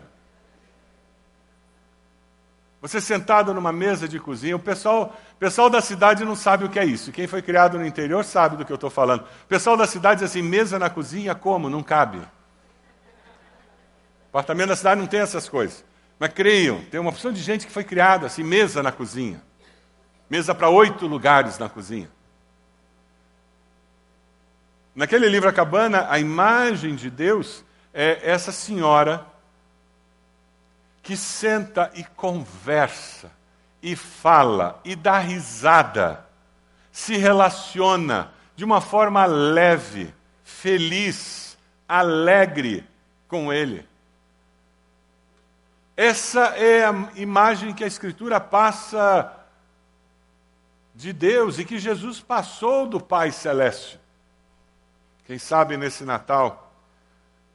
Você 2.87 3.01
sentado 3.01 3.51
numa 3.51 3.71
mesa 3.71 4.07
de 4.07 4.19
cozinha, 4.19 4.55
o 4.55 4.59
pessoal, 4.59 5.17
pessoal 5.39 5.71
da 5.71 5.81
cidade 5.81 6.23
não 6.23 6.35
sabe 6.35 6.65
o 6.65 6.69
que 6.69 6.77
é 6.77 6.85
isso. 6.85 7.11
Quem 7.11 7.25
foi 7.25 7.41
criado 7.41 7.79
no 7.79 7.85
interior 7.85 8.23
sabe 8.23 8.57
do 8.57 8.63
que 8.63 8.71
eu 8.71 8.75
estou 8.75 8.91
falando. 8.91 9.21
O 9.21 9.47
pessoal 9.47 9.75
da 9.75 9.87
cidade 9.87 10.19
diz 10.19 10.29
assim: 10.29 10.43
mesa 10.43 10.77
na 10.77 10.87
cozinha, 10.87 11.33
como? 11.33 11.67
Não 11.67 11.81
cabe. 11.81 12.21
Apartamento 14.29 14.67
da 14.67 14.75
cidade 14.75 15.01
não 15.01 15.07
tem 15.07 15.19
essas 15.19 15.49
coisas. 15.49 15.83
Mas 16.19 16.31
creiam, 16.31 16.79
tem 16.91 16.99
uma 16.99 17.09
opção 17.09 17.31
de 17.31 17.41
gente 17.41 17.65
que 17.65 17.73
foi 17.73 17.83
criada 17.83 18.27
assim, 18.27 18.43
mesa 18.43 18.83
na 18.83 18.91
cozinha. 18.91 19.41
Mesa 20.29 20.53
para 20.53 20.69
oito 20.69 21.07
lugares 21.07 21.57
na 21.57 21.67
cozinha. 21.67 22.11
Naquele 24.93 25.27
livro 25.27 25.49
A 25.49 25.53
Cabana, 25.53 26.05
a 26.07 26.19
imagem 26.19 26.93
de 26.93 27.09
Deus 27.09 27.65
é 27.91 28.19
essa 28.29 28.51
senhora 28.51 29.25
que 31.05 31.15
senta 31.15 31.91
e 31.93 32.03
conversa, 32.03 33.31
e 33.79 33.95
fala, 33.95 34.81
e 34.83 34.95
dá 34.95 35.19
risada, 35.19 36.25
se 36.91 37.15
relaciona 37.15 38.31
de 38.55 38.65
uma 38.65 38.81
forma 38.81 39.23
leve, 39.27 40.11
feliz, 40.43 41.59
alegre 41.87 42.83
com 43.27 43.53
Ele. 43.53 43.87
Essa 45.95 46.47
é 46.57 46.85
a 46.85 47.11
imagem 47.15 47.71
que 47.71 47.83
a 47.83 47.87
Escritura 47.87 48.39
passa 48.39 49.31
de 50.95 51.13
Deus 51.13 51.59
e 51.59 51.65
que 51.65 51.77
Jesus 51.77 52.19
passou 52.19 52.87
do 52.87 52.99
Pai 52.99 53.31
Celeste. 53.31 53.99
Quem 55.27 55.37
sabe 55.37 55.77
nesse 55.77 56.03
Natal 56.03 56.73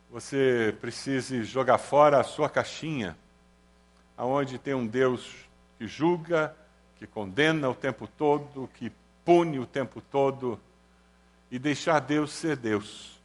você 0.09 0.77
precise 0.81 1.43
jogar 1.43 1.79
fora 1.79 2.21
a 2.21 2.25
sua 2.25 2.49
caixinha 2.49 3.17
aonde 4.21 4.59
tem 4.59 4.75
um 4.75 4.87
Deus 4.87 5.35
que 5.79 5.87
julga, 5.87 6.55
que 6.99 7.07
condena 7.07 7.71
o 7.71 7.75
tempo 7.75 8.07
todo, 8.07 8.69
que 8.75 8.93
pune 9.25 9.59
o 9.59 9.65
tempo 9.65 9.99
todo, 9.99 10.61
e 11.51 11.59
deixar 11.59 12.01
Deus 12.01 12.31
ser 12.31 12.55
Deus. 12.59 13.19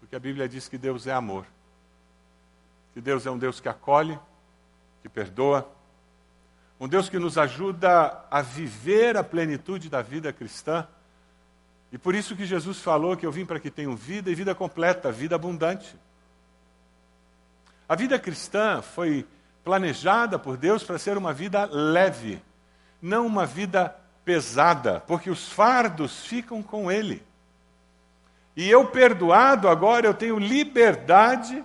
Porque 0.00 0.16
a 0.16 0.18
Bíblia 0.18 0.48
diz 0.48 0.66
que 0.66 0.76
Deus 0.76 1.06
é 1.06 1.12
amor. 1.12 1.46
Que 2.92 3.00
Deus 3.00 3.24
é 3.24 3.30
um 3.30 3.38
Deus 3.38 3.60
que 3.60 3.68
acolhe, 3.68 4.18
que 5.00 5.08
perdoa, 5.08 5.70
um 6.80 6.88
Deus 6.88 7.08
que 7.08 7.20
nos 7.20 7.38
ajuda 7.38 8.26
a 8.28 8.42
viver 8.42 9.16
a 9.16 9.22
plenitude 9.22 9.88
da 9.88 10.02
vida 10.02 10.32
cristã. 10.32 10.88
E 11.92 11.96
por 11.96 12.16
isso 12.16 12.34
que 12.34 12.44
Jesus 12.44 12.80
falou 12.80 13.16
que 13.16 13.24
eu 13.24 13.30
vim 13.30 13.46
para 13.46 13.60
que 13.60 13.70
tenham 13.70 13.94
vida 13.94 14.28
e 14.28 14.34
vida 14.34 14.56
completa, 14.56 15.12
vida 15.12 15.36
abundante. 15.36 15.94
A 17.88 17.94
vida 17.94 18.18
cristã 18.18 18.82
foi 18.82 19.24
planejada 19.64 20.38
por 20.38 20.56
Deus 20.56 20.82
para 20.82 20.98
ser 20.98 21.16
uma 21.16 21.32
vida 21.32 21.68
leve, 21.70 22.42
não 23.00 23.26
uma 23.26 23.46
vida 23.46 23.94
pesada, 24.24 25.00
porque 25.06 25.30
os 25.30 25.48
fardos 25.48 26.24
ficam 26.26 26.62
com 26.62 26.90
Ele. 26.90 27.22
E 28.56 28.68
eu, 28.68 28.86
perdoado, 28.86 29.68
agora 29.68 30.06
eu 30.06 30.14
tenho 30.14 30.38
liberdade 30.38 31.64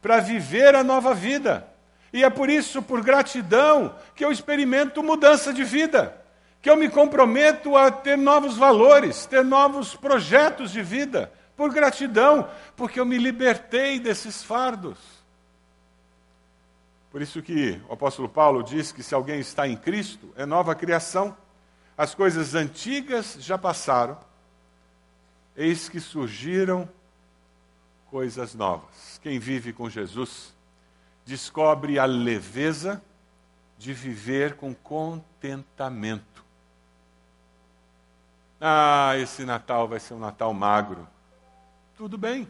para 0.00 0.18
viver 0.18 0.74
a 0.74 0.82
nova 0.82 1.14
vida. 1.14 1.68
E 2.12 2.24
é 2.24 2.28
por 2.28 2.50
isso, 2.50 2.82
por 2.82 3.02
gratidão, 3.02 3.94
que 4.14 4.24
eu 4.24 4.32
experimento 4.32 5.02
mudança 5.02 5.52
de 5.52 5.64
vida, 5.64 6.14
que 6.60 6.68
eu 6.68 6.76
me 6.76 6.88
comprometo 6.88 7.76
a 7.76 7.90
ter 7.90 8.18
novos 8.18 8.56
valores, 8.56 9.24
ter 9.24 9.44
novos 9.44 9.94
projetos 9.94 10.70
de 10.72 10.82
vida, 10.82 11.32
por 11.56 11.72
gratidão, 11.72 12.48
porque 12.76 13.00
eu 13.00 13.06
me 13.06 13.16
libertei 13.16 13.98
desses 13.98 14.42
fardos. 14.42 15.21
Por 17.12 17.20
isso 17.20 17.42
que 17.42 17.78
o 17.90 17.92
apóstolo 17.92 18.26
Paulo 18.26 18.62
diz 18.62 18.90
que 18.90 19.02
se 19.02 19.14
alguém 19.14 19.38
está 19.38 19.68
em 19.68 19.76
Cristo, 19.76 20.32
é 20.34 20.46
nova 20.46 20.74
criação. 20.74 21.36
As 21.96 22.14
coisas 22.14 22.54
antigas 22.54 23.36
já 23.38 23.58
passaram, 23.58 24.18
eis 25.54 25.90
que 25.90 26.00
surgiram 26.00 26.88
coisas 28.10 28.54
novas. 28.54 29.20
Quem 29.22 29.38
vive 29.38 29.74
com 29.74 29.90
Jesus 29.90 30.54
descobre 31.26 31.98
a 31.98 32.06
leveza 32.06 33.02
de 33.76 33.92
viver 33.92 34.56
com 34.56 34.74
contentamento. 34.74 36.42
Ah, 38.58 39.18
esse 39.18 39.44
Natal 39.44 39.86
vai 39.86 40.00
ser 40.00 40.14
um 40.14 40.18
Natal 40.18 40.54
magro. 40.54 41.06
Tudo 41.94 42.16
bem. 42.16 42.48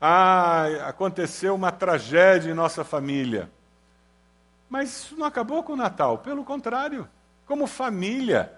Ah, 0.00 0.64
aconteceu 0.86 1.54
uma 1.54 1.70
tragédia 1.70 2.50
em 2.50 2.54
nossa 2.54 2.82
família. 2.82 3.50
Mas 4.68 4.90
isso 4.90 5.16
não 5.16 5.26
acabou 5.26 5.62
com 5.62 5.74
o 5.74 5.76
Natal, 5.76 6.18
pelo 6.18 6.44
contrário, 6.44 7.08
como 7.44 7.66
família, 7.66 8.52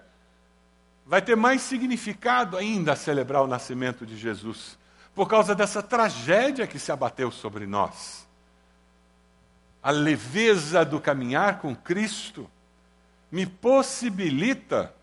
vai 1.05 1.21
ter 1.21 1.35
mais 1.35 1.61
significado 1.61 2.55
ainda 2.55 2.95
celebrar 2.95 3.41
o 3.41 3.47
nascimento 3.47 4.05
de 4.05 4.15
Jesus, 4.15 4.77
por 5.13 5.27
causa 5.27 5.53
dessa 5.53 5.83
tragédia 5.83 6.67
que 6.67 6.79
se 6.79 6.91
abateu 6.91 7.31
sobre 7.31 7.65
nós. 7.65 8.27
A 9.81 9.91
leveza 9.91 10.85
do 10.85 11.01
caminhar 11.01 11.59
com 11.59 11.75
Cristo 11.75 12.49
me 13.31 13.45
possibilita 13.45 14.93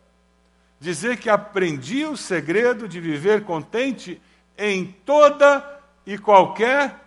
dizer 0.79 1.19
que 1.19 1.29
aprendi 1.29 2.07
o 2.07 2.17
segredo 2.17 2.89
de 2.89 3.01
viver 3.01 3.45
contente 3.45 4.23
em 4.57 4.87
toda 5.05 5.80
e 6.11 6.19
qualquer 6.19 6.99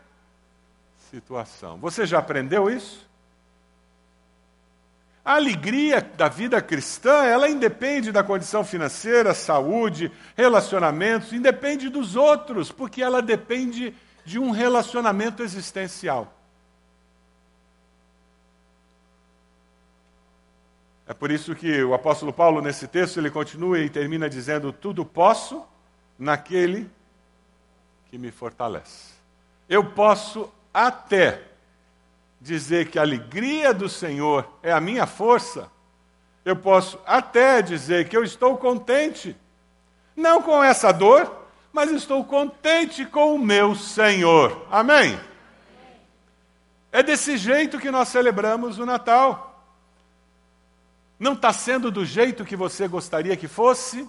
situação. 1.11 1.77
Você 1.77 2.05
já 2.05 2.19
aprendeu 2.19 2.69
isso? 2.69 3.05
A 5.25 5.35
alegria 5.35 5.99
da 6.01 6.29
vida 6.29 6.61
cristã, 6.61 7.25
ela 7.25 7.49
independe 7.49 8.13
da 8.13 8.23
condição 8.23 8.63
financeira, 8.63 9.33
saúde, 9.33 10.09
relacionamentos, 10.37 11.33
independe 11.33 11.89
dos 11.89 12.15
outros, 12.15 12.71
porque 12.71 13.03
ela 13.03 13.21
depende 13.21 13.93
de 14.23 14.39
um 14.39 14.51
relacionamento 14.51 15.43
existencial. 15.43 16.33
É 21.05 21.13
por 21.13 21.29
isso 21.29 21.53
que 21.53 21.83
o 21.83 21.93
apóstolo 21.93 22.31
Paulo, 22.31 22.61
nesse 22.61 22.87
texto, 22.87 23.17
ele 23.17 23.29
continua 23.29 23.79
e 23.79 23.89
termina 23.89 24.29
dizendo: 24.29 24.71
Tudo 24.71 25.03
posso 25.03 25.65
naquele 26.17 26.89
que 28.13 28.17
me 28.19 28.29
fortalece. 28.29 29.11
Eu 29.67 29.83
posso 29.83 30.47
até 30.71 31.41
dizer 32.39 32.91
que 32.91 32.99
a 32.99 33.01
alegria 33.01 33.73
do 33.73 33.89
Senhor 33.89 34.47
é 34.61 34.71
a 34.71 34.79
minha 34.79 35.07
força. 35.07 35.67
Eu 36.45 36.55
posso 36.55 36.99
até 37.07 37.59
dizer 37.59 38.07
que 38.07 38.15
eu 38.15 38.23
estou 38.23 38.55
contente, 38.55 39.35
não 40.15 40.43
com 40.43 40.63
essa 40.63 40.91
dor, 40.91 41.47
mas 41.71 41.89
estou 41.89 42.23
contente 42.23 43.03
com 43.03 43.33
o 43.33 43.39
meu 43.39 43.73
Senhor. 43.73 44.63
Amém? 44.69 45.19
É 46.91 47.01
desse 47.01 47.35
jeito 47.35 47.79
que 47.79 47.89
nós 47.89 48.09
celebramos 48.09 48.77
o 48.77 48.85
Natal. 48.85 49.65
Não 51.17 51.33
está 51.33 51.51
sendo 51.51 51.89
do 51.89 52.05
jeito 52.05 52.45
que 52.45 52.55
você 52.55 52.87
gostaria 52.87 53.35
que 53.35 53.47
fosse, 53.47 54.07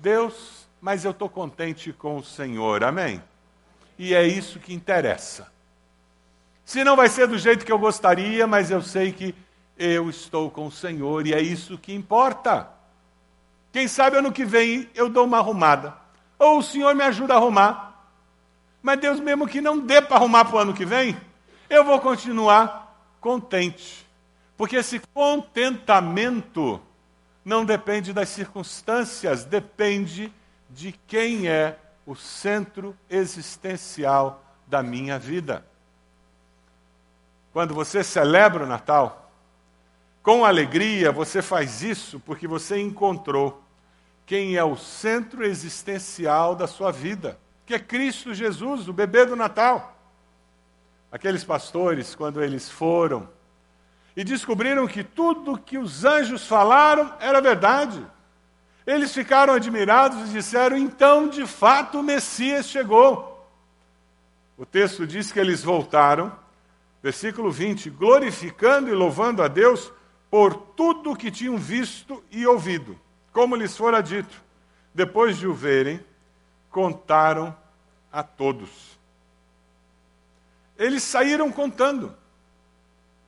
Deus, 0.00 0.63
mas 0.84 1.02
eu 1.02 1.12
estou 1.12 1.30
contente 1.30 1.94
com 1.94 2.18
o 2.18 2.22
Senhor. 2.22 2.84
Amém? 2.84 3.22
E 3.98 4.12
é 4.14 4.22
isso 4.22 4.58
que 4.58 4.74
interessa. 4.74 5.50
Se 6.62 6.84
não 6.84 6.94
vai 6.94 7.08
ser 7.08 7.26
do 7.26 7.38
jeito 7.38 7.64
que 7.64 7.72
eu 7.72 7.78
gostaria, 7.78 8.46
mas 8.46 8.70
eu 8.70 8.82
sei 8.82 9.10
que 9.10 9.34
eu 9.78 10.10
estou 10.10 10.50
com 10.50 10.66
o 10.66 10.70
Senhor 10.70 11.26
e 11.26 11.32
é 11.32 11.40
isso 11.40 11.78
que 11.78 11.94
importa. 11.94 12.68
Quem 13.72 13.88
sabe 13.88 14.18
ano 14.18 14.30
que 14.30 14.44
vem 14.44 14.86
eu 14.94 15.08
dou 15.08 15.24
uma 15.24 15.38
arrumada. 15.38 15.96
Ou 16.38 16.58
o 16.58 16.62
Senhor 16.62 16.94
me 16.94 17.02
ajuda 17.02 17.32
a 17.32 17.38
arrumar. 17.38 18.06
Mas 18.82 19.00
Deus, 19.00 19.18
mesmo 19.20 19.48
que 19.48 19.62
não 19.62 19.78
dê 19.78 20.02
para 20.02 20.16
arrumar 20.16 20.44
para 20.44 20.56
o 20.56 20.58
ano 20.58 20.74
que 20.74 20.84
vem, 20.84 21.16
eu 21.70 21.82
vou 21.82 21.98
continuar 21.98 22.94
contente. 23.22 24.06
Porque 24.54 24.76
esse 24.76 25.00
contentamento 25.14 26.78
não 27.42 27.64
depende 27.64 28.12
das 28.12 28.28
circunstâncias, 28.28 29.46
depende 29.46 30.30
de 30.70 30.92
quem 31.06 31.48
é 31.48 31.78
o 32.06 32.14
centro 32.14 32.96
existencial 33.08 34.44
da 34.66 34.82
minha 34.82 35.18
vida. 35.18 35.64
Quando 37.52 37.74
você 37.74 38.02
celebra 38.02 38.64
o 38.64 38.66
Natal, 38.66 39.30
com 40.22 40.44
alegria 40.44 41.12
você 41.12 41.40
faz 41.40 41.82
isso 41.82 42.18
porque 42.20 42.48
você 42.48 42.80
encontrou 42.80 43.62
quem 44.26 44.56
é 44.56 44.64
o 44.64 44.76
centro 44.76 45.44
existencial 45.44 46.56
da 46.56 46.66
sua 46.66 46.90
vida, 46.90 47.38
que 47.66 47.74
é 47.74 47.78
Cristo 47.78 48.34
Jesus, 48.34 48.88
o 48.88 48.92
bebê 48.92 49.24
do 49.24 49.36
Natal. 49.36 49.96
Aqueles 51.12 51.44
pastores, 51.44 52.14
quando 52.14 52.42
eles 52.42 52.68
foram 52.68 53.28
e 54.16 54.24
descobriram 54.24 54.86
que 54.86 55.04
tudo 55.04 55.58
que 55.58 55.76
os 55.76 56.04
anjos 56.04 56.46
falaram 56.46 57.14
era 57.20 57.40
verdade, 57.40 58.04
eles 58.86 59.12
ficaram 59.12 59.54
admirados 59.54 60.30
e 60.30 60.32
disseram: 60.32 60.76
então, 60.76 61.28
de 61.28 61.46
fato, 61.46 62.00
o 62.00 62.02
Messias 62.02 62.66
chegou. 62.66 63.32
O 64.56 64.64
texto 64.64 65.06
diz 65.06 65.32
que 65.32 65.40
eles 65.40 65.62
voltaram, 65.62 66.32
versículo 67.02 67.50
20, 67.50 67.90
glorificando 67.90 68.88
e 68.88 68.92
louvando 68.92 69.42
a 69.42 69.48
Deus 69.48 69.92
por 70.30 70.54
tudo 70.54 71.12
o 71.12 71.16
que 71.16 71.30
tinham 71.30 71.56
visto 71.56 72.22
e 72.30 72.46
ouvido 72.46 72.98
como 73.34 73.56
lhes 73.56 73.76
fora 73.76 74.00
dito. 74.00 74.42
Depois 74.94 75.36
de 75.36 75.46
o 75.46 75.52
verem, 75.52 76.02
contaram 76.70 77.54
a 78.10 78.22
todos. 78.22 78.70
Eles 80.78 81.02
saíram 81.02 81.50
contando, 81.50 82.16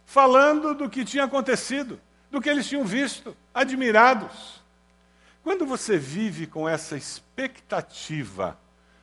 falando 0.05 0.75
do 0.75 0.89
que 0.89 1.05
tinha 1.05 1.25
acontecido, 1.25 2.01
do 2.31 2.41
que 2.41 2.49
eles 2.49 2.69
tinham 2.69 2.85
visto, 2.85 3.37
admirados. 3.53 4.63
Quando 5.47 5.65
você 5.65 5.97
vive 5.97 6.45
com 6.45 6.69
essa 6.69 6.97
expectativa 6.97 8.59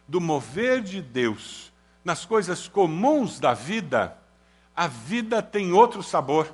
do 0.06 0.20
mover 0.20 0.82
de 0.82 1.02
Deus 1.02 1.72
nas 2.04 2.26
coisas 2.26 2.68
comuns 2.68 3.40
da 3.40 3.54
vida, 3.54 4.18
a 4.76 4.86
vida 4.86 5.42
tem 5.42 5.72
outro 5.72 6.04
sabor. 6.04 6.54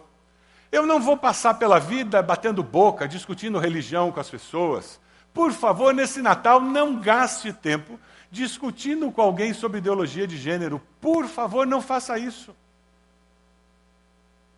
Eu 0.71 0.86
não 0.86 1.02
vou 1.02 1.17
passar 1.17 1.56
pela 1.56 1.80
vida 1.80 2.21
batendo 2.21 2.62
boca, 2.62 3.08
discutindo 3.08 3.58
religião 3.58 4.12
com 4.12 4.19
as 4.19 4.30
pessoas. 4.30 4.99
Por 5.34 5.52
favor, 5.52 5.91
nesse 5.91 6.21
Natal, 6.21 6.62
não 6.62 6.99
gaste 6.99 7.52
tempo 7.52 7.99
discutindo 8.30 9.12
com 9.12 9.23
alguém 9.23 9.56
sobre 9.56 9.80
ideologia 9.80 10.28
de 10.28 10.38
gênero. 10.38 10.80
Por 11.02 11.25
favor, 11.25 11.65
não 11.65 11.82
faça 11.82 12.19
isso. 12.19 12.56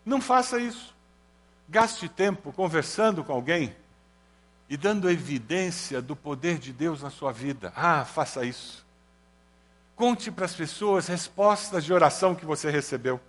Não 0.05 0.19
faça 0.19 0.59
isso. 0.59 0.93
Gaste 1.69 2.09
tempo 2.09 2.51
conversando 2.51 3.23
com 3.23 3.31
alguém 3.31 3.73
e 4.71 4.77
dando 4.77 5.11
evidência 5.11 6.01
do 6.01 6.15
poder 6.15 6.57
de 6.57 6.71
Deus 6.71 7.01
na 7.01 7.09
sua 7.09 7.33
vida. 7.33 7.73
Ah, 7.75 8.05
faça 8.05 8.45
isso. 8.45 8.85
Conte 9.97 10.31
para 10.31 10.45
as 10.45 10.55
pessoas 10.55 11.07
respostas 11.07 11.83
de 11.83 11.91
oração 11.91 12.33
que 12.33 12.45
você 12.45 12.71
recebeu. 12.71 13.19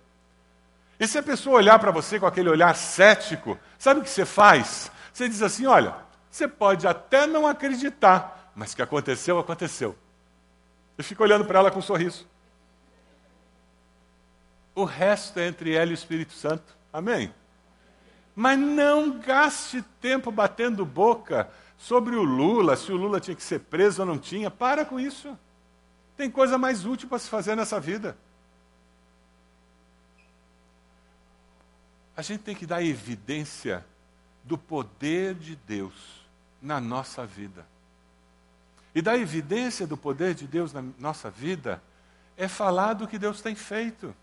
E 0.97 1.05
se 1.05 1.17
a 1.17 1.21
pessoa 1.21 1.57
olhar 1.57 1.77
para 1.79 1.91
você 1.91 2.17
com 2.17 2.25
aquele 2.25 2.47
olhar 2.47 2.73
cético, 2.77 3.59
sabe 3.77 3.99
o 3.99 4.03
que 4.03 4.09
você 4.09 4.23
faz? 4.25 4.89
Você 5.11 5.27
diz 5.27 5.41
assim: 5.41 5.65
olha, 5.65 5.93
você 6.31 6.47
pode 6.47 6.87
até 6.87 7.27
não 7.27 7.45
acreditar, 7.45 8.53
mas 8.55 8.73
que 8.73 8.81
aconteceu, 8.81 9.37
aconteceu. 9.37 9.97
Eu 10.97 11.03
fico 11.03 11.23
olhando 11.23 11.43
para 11.43 11.59
ela 11.59 11.69
com 11.69 11.79
um 11.79 11.81
sorriso. 11.81 12.25
O 14.73 14.85
resto 14.85 15.41
é 15.41 15.47
entre 15.47 15.75
ela 15.75 15.91
e 15.91 15.93
o 15.93 15.93
Espírito 15.93 16.31
Santo. 16.31 16.73
Amém? 16.93 17.33
Mas 18.35 18.57
não 18.59 19.19
gaste 19.19 19.83
tempo 20.01 20.31
batendo 20.31 20.85
boca 20.85 21.49
sobre 21.77 22.15
o 22.15 22.23
Lula, 22.23 22.75
se 22.75 22.91
o 22.91 22.97
Lula 22.97 23.19
tinha 23.19 23.35
que 23.35 23.43
ser 23.43 23.59
preso 23.59 24.01
ou 24.01 24.05
não 24.07 24.17
tinha. 24.17 24.49
Para 24.49 24.85
com 24.85 24.99
isso. 24.99 25.37
Tem 26.17 26.29
coisa 26.29 26.57
mais 26.57 26.85
útil 26.85 27.07
para 27.09 27.19
se 27.19 27.29
fazer 27.29 27.55
nessa 27.55 27.79
vida. 27.79 28.17
a 32.15 32.21
gente 32.21 32.41
tem 32.41 32.55
que 32.55 32.65
dar 32.65 32.83
evidência 32.83 33.85
do 34.43 34.57
poder 34.57 35.33
de 35.35 35.55
Deus 35.55 35.93
na 36.61 36.79
nossa 36.79 37.25
vida. 37.25 37.65
E 38.93 39.01
dar 39.01 39.17
evidência 39.17 39.87
do 39.87 39.97
poder 39.97 40.35
de 40.35 40.45
Deus 40.45 40.71
na 40.71 40.83
nossa 40.99 41.29
vida 41.31 41.81
é 42.37 42.47
falar 42.47 42.93
do 42.93 43.07
que 43.07 43.17
Deus 43.17 43.41
tem 43.41 43.55
feito. 43.55 44.15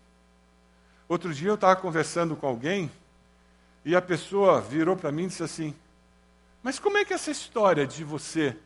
Outro 1.09 1.33
dia 1.33 1.49
eu 1.49 1.55
estava 1.55 1.75
conversando 1.75 2.35
com 2.35 2.47
alguém 2.47 2.89
e 3.83 3.95
a 3.95 4.01
pessoa 4.01 4.61
virou 4.61 4.95
para 4.95 5.11
mim 5.11 5.23
e 5.23 5.27
disse 5.27 5.43
assim: 5.43 5.75
Mas 6.61 6.79
como 6.79 6.97
é 6.97 7.05
que 7.05 7.13
essa 7.13 7.31
história 7.31 7.85
de 7.85 8.03
você, 8.03 8.57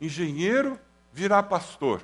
engenheiro, 0.00 0.78
virar 1.12 1.44
pastor? 1.44 2.02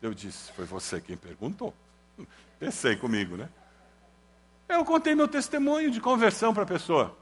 Eu 0.00 0.12
disse: 0.12 0.52
Foi 0.52 0.64
você 0.64 1.00
quem 1.00 1.16
perguntou. 1.16 1.74
Pensei 2.58 2.96
comigo, 2.96 3.36
né? 3.36 3.48
Eu 4.68 4.84
contei 4.84 5.14
meu 5.14 5.28
testemunho 5.28 5.90
de 5.90 6.00
conversão 6.00 6.54
para 6.54 6.62
a 6.62 6.66
pessoa. 6.66 7.16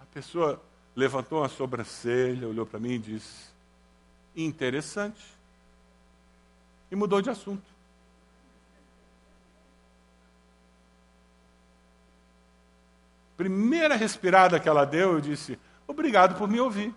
A 0.00 0.06
pessoa 0.06 0.60
levantou 0.94 1.40
uma 1.40 1.48
sobrancelha, 1.48 2.48
olhou 2.48 2.66
para 2.66 2.80
mim 2.80 2.92
e 2.92 2.98
disse: 2.98 3.54
interessante. 4.36 5.22
E 6.90 6.96
mudou 6.96 7.20
de 7.20 7.30
assunto. 7.30 7.73
Primeira 13.36 13.96
respirada 13.96 14.60
que 14.60 14.68
ela 14.68 14.84
deu, 14.84 15.12
eu 15.12 15.20
disse: 15.20 15.58
obrigado 15.86 16.36
por 16.36 16.48
me 16.48 16.60
ouvir. 16.60 16.94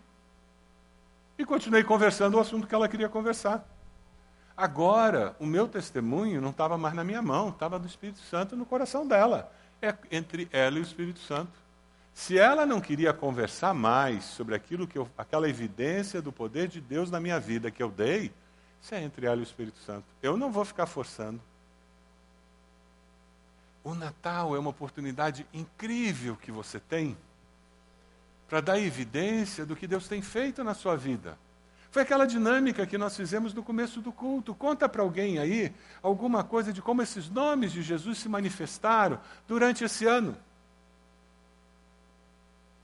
E 1.38 1.45
continuei 1.45 1.84
conversando 1.84 2.36
o 2.36 2.39
assunto 2.39 2.67
que 2.67 2.73
ela 2.73 2.88
queria 2.88 3.10
conversar. 3.10 3.67
Agora, 4.56 5.36
o 5.39 5.45
meu 5.45 5.67
testemunho 5.67 6.41
não 6.41 6.50
estava 6.50 6.78
mais 6.78 6.95
na 6.95 7.04
minha 7.04 7.21
mão, 7.21 7.50
estava 7.50 7.78
do 7.78 7.86
Espírito 7.86 8.19
Santo 8.19 8.56
no 8.56 8.65
coração 8.65 9.08
dela. 9.08 9.52
É 9.80 9.93
entre 10.10 10.47
ela 10.52 10.78
e 10.78 10.82
o 10.82 10.84
Espírito 10.84 11.19
Santo. 11.19 11.52
Se 12.12 12.39
ela 12.39 12.65
não 12.65 12.82
queria 12.82 13.13
conversar 13.13 13.76
mais 13.76 14.23
sobre 14.23 14.56
aquilo 14.56 14.88
que 14.88 14.97
eu, 14.97 15.08
aquela 15.15 15.47
evidência 15.47 16.19
do 16.19 16.32
poder 16.32 16.67
de 16.67 16.82
Deus 16.82 17.12
na 17.12 17.19
minha 17.19 17.39
vida 17.39 17.69
que 17.69 17.84
eu 17.84 17.91
dei, 17.91 18.34
isso 18.82 18.95
é 18.95 19.04
entre 19.04 19.28
ela 19.28 19.38
e 19.38 19.41
o 19.41 19.43
Espírito 19.43 19.78
Santo. 19.78 20.06
Eu 20.23 20.36
não 20.36 20.52
vou 20.52 20.65
ficar 20.65 20.88
forçando. 20.88 21.39
O 23.88 23.95
Natal 23.95 24.54
é 24.54 24.60
uma 24.60 24.71
oportunidade 24.71 25.47
incrível 25.54 26.36
que 26.36 26.52
você 26.52 26.78
tem 26.78 27.17
para 28.45 28.60
dar 28.60 28.78
evidência 28.78 29.65
do 29.65 29.78
que 29.78 29.88
Deus 29.88 30.10
tem 30.10 30.21
feito 30.21 30.62
na 30.62 30.73
sua 30.73 30.97
vida 30.97 31.38
Foi 31.89 32.02
aquela 32.02 32.28
dinâmica 32.28 32.86
que 32.86 32.97
nós 32.97 33.15
fizemos 33.15 33.54
no 33.54 33.63
começo 33.63 34.02
do 34.02 34.12
culto. 34.12 34.54
Conta 34.54 34.89
para 34.89 35.02
alguém 35.02 35.39
aí 35.39 35.73
alguma 36.04 36.43
coisa 36.43 36.73
de 36.73 36.82
como 36.82 37.02
esses 37.02 37.30
nomes 37.30 37.71
de 37.71 37.82
Jesus 37.82 38.17
se 38.17 38.28
manifestaram 38.28 39.21
durante 39.47 39.86
esse 39.86 40.06
ano. 40.06 40.36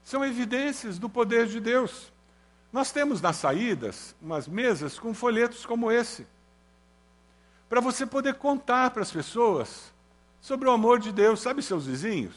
São 0.05 0.23
evidências 0.23 0.97
do 0.97 1.09
poder 1.09 1.47
de 1.47 1.59
Deus. 1.59 2.13
Nós 2.71 2.93
temos 2.93 3.19
nas 3.19 3.35
saídas 3.35 4.15
umas 4.21 4.47
mesas 4.47 4.97
com 4.97 5.13
folhetos 5.13 5.65
como 5.65 5.91
esse, 5.91 6.25
para 7.67 7.81
você 7.81 8.05
poder 8.05 8.35
contar 8.35 8.91
para 8.91 9.01
as 9.01 9.11
pessoas 9.11 9.91
sobre 10.43 10.67
o 10.67 10.71
amor 10.71 10.99
de 10.99 11.11
Deus. 11.13 11.39
Sabe 11.39 11.63
seus 11.63 11.87
vizinhos? 11.87 12.35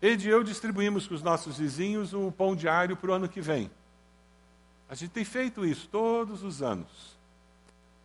Ed 0.00 0.26
e 0.26 0.30
eu 0.30 0.42
distribuímos 0.42 1.06
para 1.06 1.14
os 1.14 1.22
nossos 1.22 1.58
vizinhos 1.58 2.14
o 2.14 2.32
pão 2.32 2.56
diário 2.56 2.96
para 2.96 3.10
o 3.10 3.14
ano 3.14 3.28
que 3.28 3.40
vem. 3.40 3.70
A 4.88 4.94
gente 4.94 5.10
tem 5.10 5.24
feito 5.24 5.64
isso 5.64 5.88
todos 5.88 6.42
os 6.42 6.62
anos. 6.62 7.16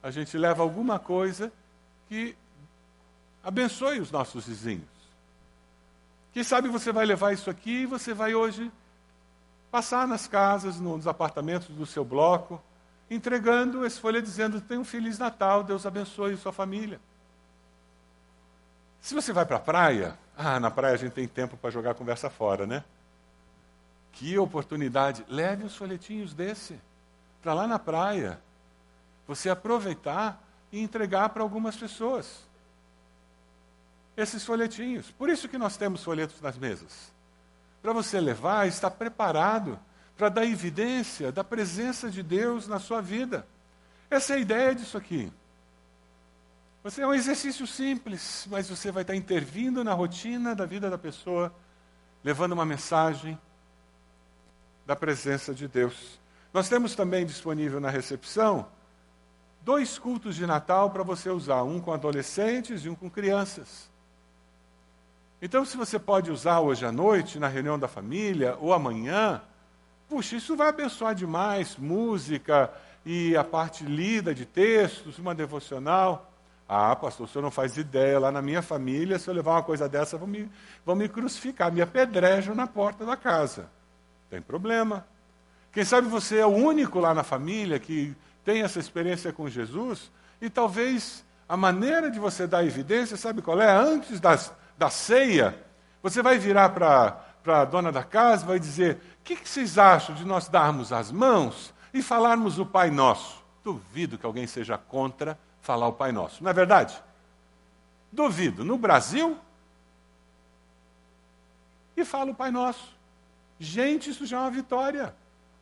A 0.03 0.11
gente 0.11 0.37
leva 0.37 0.61
alguma 0.61 0.99
coisa 0.99 1.51
que 2.09 2.35
abençoe 3.43 3.99
os 3.99 4.11
nossos 4.11 4.45
vizinhos. 4.45 4.89
Quem 6.33 6.43
sabe 6.43 6.67
você 6.67 6.91
vai 6.91 7.05
levar 7.05 7.33
isso 7.33 7.49
aqui 7.49 7.81
e 7.81 7.85
você 7.85 8.13
vai 8.13 8.35
hoje 8.35 8.71
passar 9.69 10.07
nas 10.07 10.27
casas, 10.27 10.79
nos 10.79 11.07
apartamentos 11.07 11.69
do 11.69 11.85
seu 11.85 12.03
bloco, 12.03 12.61
entregando 13.09 13.85
esse 13.85 13.99
folha 13.99 14.21
dizendo: 14.21 14.59
Tenha 14.59 14.79
um 14.79 14.85
Feliz 14.85 15.17
Natal, 15.19 15.63
Deus 15.63 15.85
abençoe 15.85 16.35
sua 16.35 16.51
família. 16.51 16.99
Se 19.01 19.15
você 19.15 19.33
vai 19.33 19.45
para 19.45 19.57
a 19.57 19.59
praia, 19.59 20.17
ah, 20.37 20.59
na 20.59 20.69
praia 20.69 20.93
a 20.93 20.97
gente 20.97 21.13
tem 21.13 21.27
tempo 21.27 21.57
para 21.57 21.71
jogar 21.71 21.95
conversa 21.95 22.29
fora, 22.29 22.67
né? 22.67 22.83
Que 24.11 24.37
oportunidade! 24.37 25.25
Leve 25.27 25.65
os 25.65 25.75
folhetinhos 25.75 26.33
desse 26.33 26.79
para 27.41 27.55
lá 27.55 27.67
na 27.67 27.79
praia. 27.79 28.39
Você 29.27 29.49
aproveitar 29.49 30.41
e 30.71 30.79
entregar 30.79 31.29
para 31.29 31.41
algumas 31.41 31.75
pessoas. 31.75 32.47
Esses 34.15 34.45
folhetinhos. 34.45 35.09
Por 35.11 35.29
isso 35.29 35.49
que 35.49 35.57
nós 35.57 35.77
temos 35.77 36.03
folhetos 36.03 36.39
nas 36.39 36.57
mesas. 36.57 37.11
Para 37.81 37.93
você 37.93 38.19
levar, 38.19 38.67
estar 38.67 38.91
preparado 38.91 39.79
para 40.15 40.29
dar 40.29 40.45
evidência 40.45 41.31
da 41.31 41.43
presença 41.43 42.11
de 42.11 42.21
Deus 42.21 42.67
na 42.67 42.77
sua 42.77 43.01
vida. 43.01 43.47
Essa 44.09 44.33
é 44.33 44.35
a 44.35 44.39
ideia 44.39 44.75
disso 44.75 44.97
aqui. 44.97 45.31
Você 46.83 47.03
é 47.03 47.07
um 47.07 47.13
exercício 47.13 47.67
simples, 47.67 48.47
mas 48.49 48.67
você 48.67 48.91
vai 48.91 49.03
estar 49.03 49.15
intervindo 49.15 49.83
na 49.83 49.93
rotina 49.93 50.55
da 50.55 50.65
vida 50.65 50.89
da 50.89 50.97
pessoa, 50.97 51.53
levando 52.23 52.53
uma 52.53 52.65
mensagem, 52.65 53.37
da 54.83 54.95
presença 54.95 55.53
de 55.53 55.67
Deus. 55.67 56.19
Nós 56.51 56.67
temos 56.67 56.95
também 56.95 57.23
disponível 57.23 57.79
na 57.79 57.91
recepção 57.91 58.65
dois 59.61 59.99
cultos 59.99 60.35
de 60.35 60.47
Natal 60.47 60.89
para 60.89 61.03
você 61.03 61.29
usar, 61.29 61.61
um 61.61 61.79
com 61.79 61.93
adolescentes 61.93 62.83
e 62.83 62.89
um 62.89 62.95
com 62.95 63.11
crianças. 63.11 63.87
Então, 65.39 65.63
se 65.63 65.77
você 65.77 65.99
pode 65.99 66.31
usar 66.31 66.61
hoje 66.61 66.83
à 66.83 66.91
noite, 66.91 67.37
na 67.37 67.47
reunião 67.47 67.77
da 67.77 67.87
família, 67.87 68.57
ou 68.59 68.73
amanhã, 68.73 69.39
puxa, 70.09 70.35
isso 70.35 70.55
vai 70.55 70.69
abençoar 70.69 71.13
demais 71.13 71.77
música 71.77 72.73
e 73.05 73.37
a 73.37 73.43
parte 73.43 73.83
lida 73.83 74.33
de 74.33 74.47
textos, 74.47 75.19
uma 75.19 75.35
devocional. 75.35 76.30
Ah, 76.73 76.95
pastor, 76.95 77.25
o 77.25 77.29
senhor 77.29 77.43
não 77.43 77.51
faz 77.51 77.75
ideia, 77.75 78.17
lá 78.17 78.31
na 78.31 78.41
minha 78.41 78.61
família, 78.61 79.19
se 79.19 79.29
eu 79.29 79.33
levar 79.33 79.51
uma 79.51 79.61
coisa 79.61 79.89
dessa, 79.89 80.17
vão 80.17 80.25
me, 80.25 80.49
vão 80.85 80.95
me 80.95 81.09
crucificar, 81.09 81.69
me 81.69 81.81
apedrejam 81.81 82.55
na 82.55 82.65
porta 82.65 83.05
da 83.05 83.17
casa. 83.17 83.69
Tem 84.29 84.41
problema. 84.41 85.05
Quem 85.73 85.83
sabe 85.83 86.07
você 86.07 86.37
é 86.37 86.45
o 86.45 86.49
único 86.49 86.97
lá 86.97 87.13
na 87.13 87.23
família 87.23 87.77
que 87.77 88.15
tem 88.45 88.61
essa 88.61 88.79
experiência 88.79 89.33
com 89.33 89.49
Jesus 89.49 90.09
e 90.41 90.49
talvez 90.49 91.25
a 91.45 91.57
maneira 91.57 92.09
de 92.09 92.21
você 92.21 92.47
dar 92.47 92.63
evidência, 92.63 93.17
sabe 93.17 93.41
qual 93.41 93.61
é? 93.61 93.69
Antes 93.69 94.21
das, 94.21 94.53
da 94.77 94.89
ceia, 94.89 95.61
você 96.01 96.21
vai 96.21 96.37
virar 96.37 96.69
para 96.69 97.21
a 97.47 97.65
dona 97.65 97.91
da 97.91 98.05
casa 98.05 98.45
e 98.45 98.47
vai 98.47 98.59
dizer: 98.59 98.95
O 99.19 99.23
que, 99.25 99.35
que 99.35 99.49
vocês 99.49 99.77
acham 99.77 100.15
de 100.15 100.23
nós 100.23 100.47
darmos 100.47 100.93
as 100.93 101.11
mãos 101.11 101.73
e 101.93 102.01
falarmos 102.01 102.59
o 102.59 102.65
Pai 102.65 102.89
Nosso? 102.89 103.43
Duvido 103.61 104.17
que 104.17 104.25
alguém 104.25 104.47
seja 104.47 104.77
contra 104.77 105.37
falar 105.61 105.87
o 105.87 105.93
Pai 105.93 106.11
Nosso, 106.11 106.43
não 106.43 106.51
é 106.51 106.53
verdade? 106.53 107.01
Duvido. 108.11 108.65
No 108.65 108.77
Brasil, 108.77 109.37
e 111.95 112.05
fala 112.05 112.31
o 112.31 112.35
Pai 112.35 112.51
Nosso. 112.51 112.89
Gente, 113.59 114.09
isso 114.09 114.25
já 114.25 114.37
é 114.37 114.39
uma 114.41 114.51
vitória. 114.51 115.13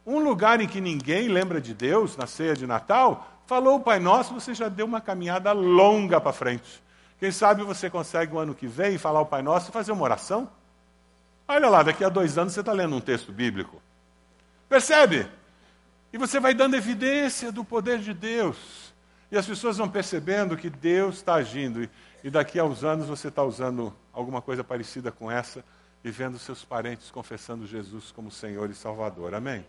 Um 0.06 0.20
lugar 0.20 0.62
em 0.62 0.68
que 0.68 0.80
ninguém 0.80 1.28
lembra 1.28 1.60
de 1.60 1.74
Deus, 1.74 2.16
na 2.16 2.26
ceia 2.26 2.56
de 2.56 2.66
Natal, 2.66 3.28
falou 3.46 3.78
o 3.78 3.80
Pai 3.82 4.00
Nosso, 4.00 4.34
você 4.34 4.54
já 4.54 4.70
deu 4.70 4.86
uma 4.86 5.02
caminhada 5.02 5.52
longa 5.52 6.20
para 6.22 6.32
frente. 6.32 6.82
Quem 7.20 7.32
sabe 7.32 7.64
você 7.64 7.90
consegue 7.90 8.34
o 8.34 8.40
ano 8.40 8.56
que 8.56 8.68
vem 8.68 8.98
falar 8.98 9.20
o 9.20 9.26
Pai 9.26 9.42
Nosso 9.42 9.70
e 9.70 9.74
fazer 9.74 9.92
uma 9.92 10.04
oração? 10.04 10.50
Olha 11.48 11.68
lá, 11.68 11.84
daqui 11.84 12.04
a 12.04 12.10
dois 12.10 12.38
anos 12.38 12.54
você 12.54 12.62
está 12.62 12.72
lendo 12.72 12.96
um 12.96 13.02
texto 13.02 13.32
bíblico. 13.32 13.82
Percebe? 14.70 15.28
E 16.14 16.18
você 16.18 16.40
vai 16.40 16.54
dando 16.54 16.76
evidência 16.76 17.52
do 17.52 17.66
poder 17.66 18.00
de 18.00 18.14
Deus. 18.14 18.94
E 19.32 19.38
as 19.38 19.46
pessoas 19.46 19.78
vão 19.78 19.90
percebendo 19.90 20.58
que 20.58 20.70
Deus 20.70 21.16
está 21.16 21.36
agindo. 21.36 21.88
E 22.24 22.30
daqui 22.30 22.60
a 22.60 22.64
uns 22.64 22.84
anos 22.84 23.08
você 23.08 23.28
está 23.28 23.44
usando 23.44 23.94
alguma 24.12 24.42
coisa 24.42 24.64
parecida 24.64 25.12
com 25.12 25.32
essa 25.32 25.64
e 26.04 26.10
vendo 26.10 26.40
seus 26.40 26.64
parentes 26.64 27.12
confessando 27.12 27.68
Jesus 27.68 28.12
como 28.12 28.32
Senhor 28.32 28.70
e 28.70 28.74
Salvador. 28.74 29.34
Amém? 29.34 29.66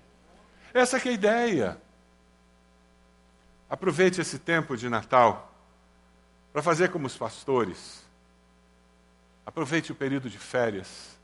Essa 0.73 0.97
é 0.97 1.09
a 1.09 1.13
ideia. 1.13 1.79
Aproveite 3.69 4.21
esse 4.21 4.39
tempo 4.39 4.77
de 4.77 4.89
Natal 4.89 5.53
para 6.53 6.63
fazer 6.63 6.91
como 6.91 7.07
os 7.07 7.17
pastores. 7.17 8.05
Aproveite 9.45 9.93
o 9.93 9.95
período 9.95 10.31
de 10.31 10.39
férias 10.39 11.19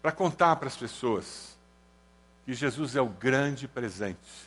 para 0.00 0.12
contar 0.12 0.56
para 0.56 0.68
as 0.68 0.76
pessoas 0.76 1.56
que 2.44 2.54
Jesus 2.54 2.94
é 2.94 3.00
o 3.00 3.08
grande 3.08 3.66
presente 3.66 4.46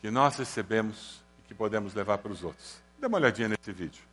que 0.00 0.10
nós 0.10 0.36
recebemos 0.36 1.20
que 1.50 1.54
podemos 1.56 1.94
levar 1.94 2.18
para 2.18 2.30
os 2.30 2.44
outros. 2.44 2.80
Dê 2.96 3.08
uma 3.08 3.18
olhadinha 3.18 3.48
nesse 3.48 3.72
vídeo. 3.72 4.09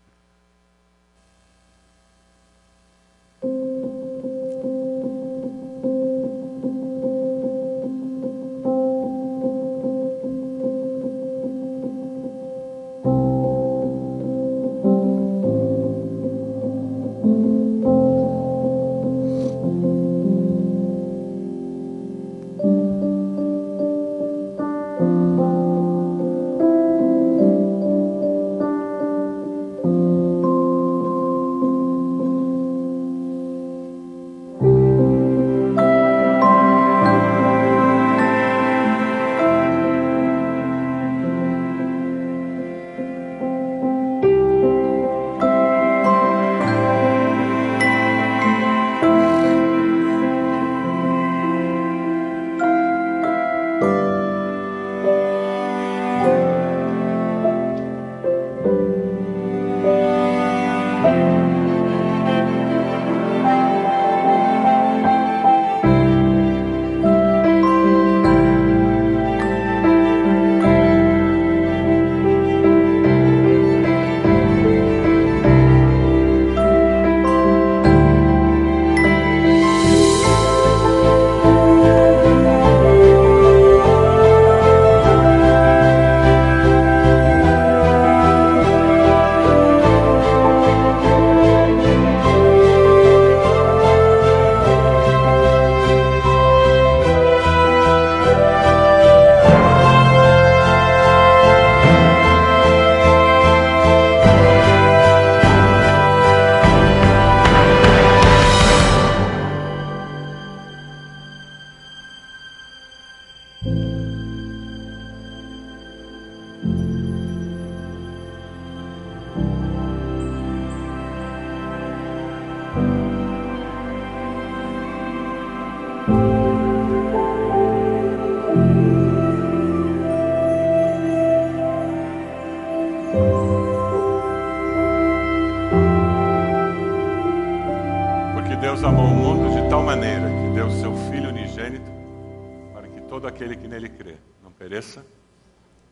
aquele 143.37 143.55
que 143.55 143.67
nele 143.67 143.87
crê 143.87 144.15
não 144.43 144.51
pereça, 144.51 145.05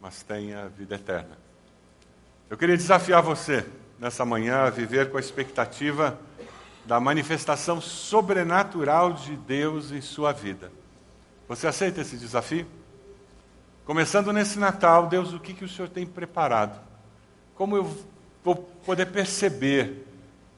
mas 0.02 0.24
tenha 0.24 0.68
vida 0.68 0.96
eterna. 0.96 1.38
Eu 2.50 2.58
queria 2.58 2.76
desafiar 2.76 3.22
você 3.22 3.64
nessa 4.00 4.26
manhã 4.26 4.64
a 4.64 4.70
viver 4.72 5.12
com 5.12 5.18
a 5.18 5.20
expectativa 5.20 6.20
da 6.88 7.00
manifestação 7.00 7.80
sobrenatural 7.80 9.14
de 9.14 9.36
Deus 9.36 9.92
em 9.92 10.02
sua 10.02 10.32
vida. 10.32 10.72
Você 11.48 11.68
aceita 11.68 12.02
esse 12.02 12.18
desafio? 12.18 12.66
Começando 13.86 14.34
nesse 14.34 14.58
Natal, 14.58 15.08
Deus, 15.08 15.32
o 15.32 15.40
que, 15.40 15.54
que 15.54 15.66
o 15.66 15.70
Senhor 15.70 15.88
tem 15.88 16.06
preparado? 16.06 16.82
Como 17.54 17.78
eu 17.78 17.96
vou 18.44 18.56
poder 18.56 19.06
perceber 19.12 20.08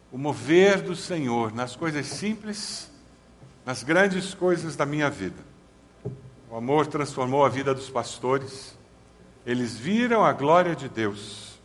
o 0.09 0.17
mover 0.17 0.81
do 0.81 0.95
Senhor 0.95 1.53
nas 1.53 1.75
coisas 1.75 2.05
simples, 2.05 2.89
nas 3.65 3.83
grandes 3.83 4.33
coisas 4.33 4.77
da 4.77 4.85
minha 4.85 5.09
vida? 5.09 5.46
O 6.49 6.55
amor 6.55 6.87
transformou 6.87 7.45
a 7.45 7.49
vida 7.49 7.73
dos 7.73 7.89
pastores, 7.89 8.77
eles 9.45 9.75
viram 9.77 10.23
a 10.23 10.31
glória 10.31 10.75
de 10.75 10.87
Deus 10.87 11.59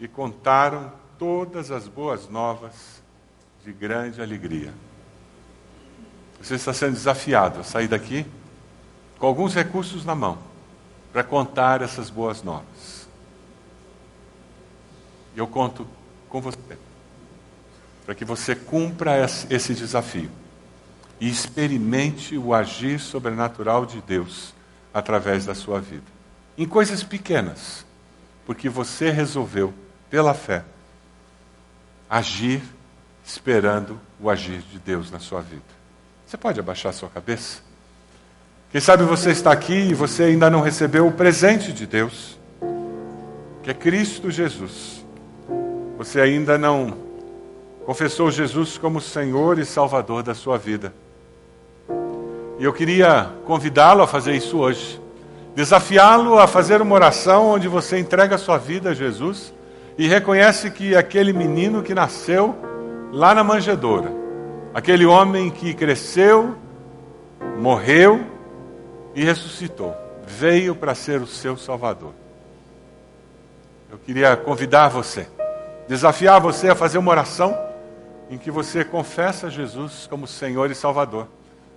e 0.00 0.08
contaram 0.08 0.92
todas 1.16 1.70
as 1.70 1.86
boas 1.86 2.28
novas 2.28 3.00
de 3.64 3.72
grande 3.72 4.20
alegria. 4.20 4.74
Você 6.40 6.56
está 6.56 6.72
sendo 6.72 6.94
desafiado 6.94 7.60
a 7.60 7.64
sair 7.64 7.86
daqui 7.86 8.26
com 9.18 9.26
alguns 9.26 9.54
recursos 9.54 10.04
na 10.04 10.16
mão 10.16 10.36
para 11.12 11.22
contar 11.22 11.80
essas 11.80 12.10
boas 12.10 12.42
novas. 12.42 13.06
Eu 15.36 15.46
conto 15.46 15.86
com 16.28 16.40
você 16.40 16.58
para 18.04 18.16
que 18.16 18.24
você 18.24 18.56
cumpra 18.56 19.24
esse 19.48 19.74
desafio 19.74 20.41
e 21.22 21.28
experimente 21.28 22.36
o 22.36 22.52
agir 22.52 22.98
sobrenatural 22.98 23.86
de 23.86 24.00
Deus 24.00 24.52
através 24.92 25.46
da 25.46 25.54
sua 25.54 25.80
vida. 25.80 26.02
Em 26.58 26.66
coisas 26.66 27.04
pequenas, 27.04 27.86
porque 28.44 28.68
você 28.68 29.08
resolveu, 29.08 29.72
pela 30.10 30.34
fé, 30.34 30.64
agir 32.10 32.60
esperando 33.24 34.00
o 34.18 34.28
agir 34.28 34.62
de 34.62 34.80
Deus 34.80 35.12
na 35.12 35.20
sua 35.20 35.40
vida. 35.40 35.62
Você 36.26 36.36
pode 36.36 36.58
abaixar 36.58 36.92
sua 36.92 37.08
cabeça? 37.08 37.60
Quem 38.72 38.80
sabe 38.80 39.04
você 39.04 39.30
está 39.30 39.52
aqui 39.52 39.74
e 39.90 39.94
você 39.94 40.24
ainda 40.24 40.50
não 40.50 40.60
recebeu 40.60 41.06
o 41.06 41.12
presente 41.12 41.72
de 41.72 41.86
Deus, 41.86 42.36
que 43.62 43.70
é 43.70 43.74
Cristo 43.74 44.28
Jesus. 44.28 45.04
Você 45.96 46.20
ainda 46.20 46.58
não 46.58 46.98
confessou 47.86 48.28
Jesus 48.28 48.76
como 48.76 49.00
Senhor 49.00 49.60
e 49.60 49.64
Salvador 49.64 50.24
da 50.24 50.34
sua 50.34 50.58
vida. 50.58 50.92
E 52.62 52.64
eu 52.64 52.72
queria 52.72 53.28
convidá-lo 53.44 54.02
a 54.02 54.06
fazer 54.06 54.36
isso 54.36 54.56
hoje. 54.56 55.02
Desafiá-lo 55.52 56.38
a 56.38 56.46
fazer 56.46 56.80
uma 56.80 56.94
oração 56.94 57.48
onde 57.48 57.66
você 57.66 57.98
entrega 57.98 58.36
a 58.36 58.38
sua 58.38 58.56
vida 58.56 58.90
a 58.90 58.94
Jesus 58.94 59.52
e 59.98 60.06
reconhece 60.06 60.70
que 60.70 60.94
aquele 60.94 61.32
menino 61.32 61.82
que 61.82 61.92
nasceu 61.92 62.54
lá 63.10 63.34
na 63.34 63.42
manjedoura. 63.42 64.12
Aquele 64.72 65.04
homem 65.04 65.50
que 65.50 65.74
cresceu, 65.74 66.54
morreu 67.58 68.24
e 69.12 69.24
ressuscitou. 69.24 69.92
Veio 70.24 70.76
para 70.76 70.94
ser 70.94 71.20
o 71.20 71.26
seu 71.26 71.56
Salvador. 71.56 72.12
Eu 73.90 73.98
queria 73.98 74.36
convidar 74.36 74.86
você, 74.86 75.26
desafiar 75.88 76.40
você 76.40 76.68
a 76.68 76.76
fazer 76.76 76.98
uma 76.98 77.10
oração 77.10 77.58
em 78.30 78.38
que 78.38 78.52
você 78.52 78.84
confessa 78.84 79.50
Jesus 79.50 80.06
como 80.08 80.28
Senhor 80.28 80.70
e 80.70 80.76
Salvador. 80.76 81.26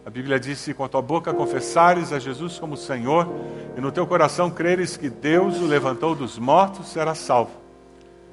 A 0.06 0.10
Bíblia 0.12 0.40
diz: 0.40 0.60
se 0.60 0.74
com 0.74 0.84
a 0.84 0.88
tua 0.88 1.02
boca 1.02 1.34
confessares 1.34 2.14
a 2.14 2.20
Jesus 2.20 2.60
como 2.60 2.78
Senhor 2.78 3.28
e 3.76 3.82
no 3.82 3.92
teu 3.92 4.06
coração 4.06 4.52
creres 4.52 4.96
que 4.96 5.10
Deus 5.10 5.58
o 5.58 5.66
levantou 5.66 6.14
dos 6.14 6.38
mortos, 6.38 6.90
serás 6.90 7.18
salvo. 7.18 7.52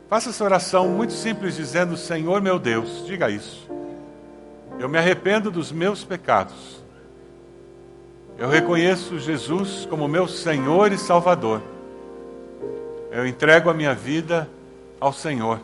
Faça 0.07 0.29
essa 0.29 0.45
oração 0.45 0.89
muito 0.91 1.15
simples, 1.15 1.57
dizendo: 1.57 1.97
Senhor 1.97 2.43
meu 2.43 2.59
Deus, 2.59 3.07
diga 3.07 3.31
isso. 3.31 3.67
Eu 4.79 4.87
me 4.87 4.99
arrependo 4.99 5.51
dos 5.51 5.73
meus 5.73 6.05
pecados. 6.05 6.83
Eu 8.37 8.49
reconheço 8.49 9.19
Jesus 9.19 9.87
como 9.89 10.07
meu 10.07 10.29
Senhor 10.29 10.93
e 10.93 10.99
Salvador. 10.99 11.63
Eu 13.11 13.27
entrego 13.27 13.71
a 13.71 13.75
minha 13.75 13.95
vida 13.95 14.49
ao 15.01 15.13
Senhor. 15.13 15.61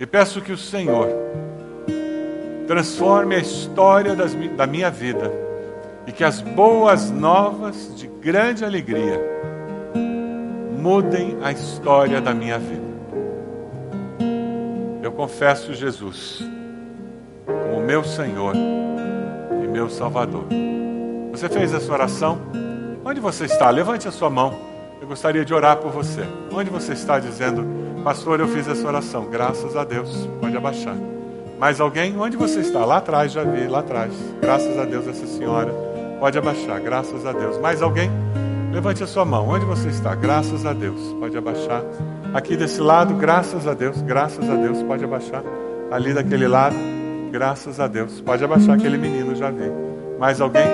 E 0.00 0.06
peço 0.06 0.40
que 0.40 0.52
o 0.52 0.58
Senhor 0.58 1.08
transforme 2.66 3.34
a 3.34 3.38
história 3.38 4.14
das, 4.14 4.34
da 4.34 4.66
minha 4.66 4.90
vida 4.90 5.32
e 6.06 6.12
que 6.12 6.24
as 6.24 6.40
boas 6.40 7.10
novas 7.10 7.94
de 7.96 8.06
grande 8.06 8.64
alegria 8.64 9.20
mudem 10.78 11.38
a 11.42 11.52
história 11.52 12.20
da 12.20 12.32
minha 12.34 12.58
vida 12.58 12.86
eu 15.06 15.12
confesso 15.12 15.72
Jesus 15.72 16.42
como 17.46 17.80
meu 17.80 18.02
Senhor 18.02 18.54
e 18.56 19.68
meu 19.68 19.88
Salvador. 19.88 20.46
Você 21.30 21.48
fez 21.48 21.72
essa 21.72 21.92
oração? 21.92 22.40
Onde 23.04 23.20
você 23.20 23.44
está? 23.44 23.70
Levante 23.70 24.08
a 24.08 24.10
sua 24.10 24.28
mão. 24.28 24.58
Eu 25.00 25.06
gostaria 25.06 25.44
de 25.44 25.54
orar 25.54 25.76
por 25.76 25.92
você. 25.92 26.22
Onde 26.52 26.70
você 26.70 26.92
está 26.92 27.20
dizendo, 27.20 27.64
Pastor, 28.02 28.40
eu 28.40 28.48
fiz 28.48 28.66
essa 28.66 28.84
oração? 28.84 29.26
Graças 29.26 29.76
a 29.76 29.84
Deus. 29.84 30.28
Pode 30.40 30.56
abaixar. 30.56 30.96
Mais 31.58 31.80
alguém? 31.80 32.18
Onde 32.18 32.36
você 32.36 32.60
está? 32.60 32.84
Lá 32.84 32.98
atrás, 32.98 33.32
já 33.32 33.42
vi, 33.42 33.66
lá 33.66 33.80
atrás. 33.80 34.12
Graças 34.40 34.78
a 34.78 34.84
Deus, 34.84 35.06
essa 35.08 35.26
senhora. 35.26 35.72
Pode 36.20 36.36
abaixar. 36.36 36.80
Graças 36.80 37.24
a 37.24 37.32
Deus. 37.32 37.58
Mais 37.58 37.80
alguém? 37.80 38.10
Levante 38.72 39.02
a 39.02 39.06
sua 39.06 39.24
mão. 39.24 39.48
Onde 39.48 39.64
você 39.64 39.88
está? 39.88 40.14
Graças 40.14 40.66
a 40.66 40.72
Deus. 40.72 41.00
Pode 41.18 41.36
abaixar. 41.36 41.82
Aqui 42.34 42.56
desse 42.56 42.80
lado, 42.80 43.14
graças 43.14 43.66
a 43.66 43.72
Deus. 43.72 44.02
Graças 44.02 44.48
a 44.48 44.54
Deus. 44.54 44.82
Pode 44.82 45.04
abaixar. 45.04 45.42
Ali 45.90 46.12
daquele 46.12 46.46
lado, 46.46 46.76
graças 47.30 47.80
a 47.80 47.86
Deus. 47.86 48.20
Pode 48.20 48.44
abaixar. 48.44 48.76
Aquele 48.76 48.98
menino 48.98 49.34
já 49.34 49.50
vi. 49.50 49.70
Mais 50.18 50.40
alguém? 50.40 50.66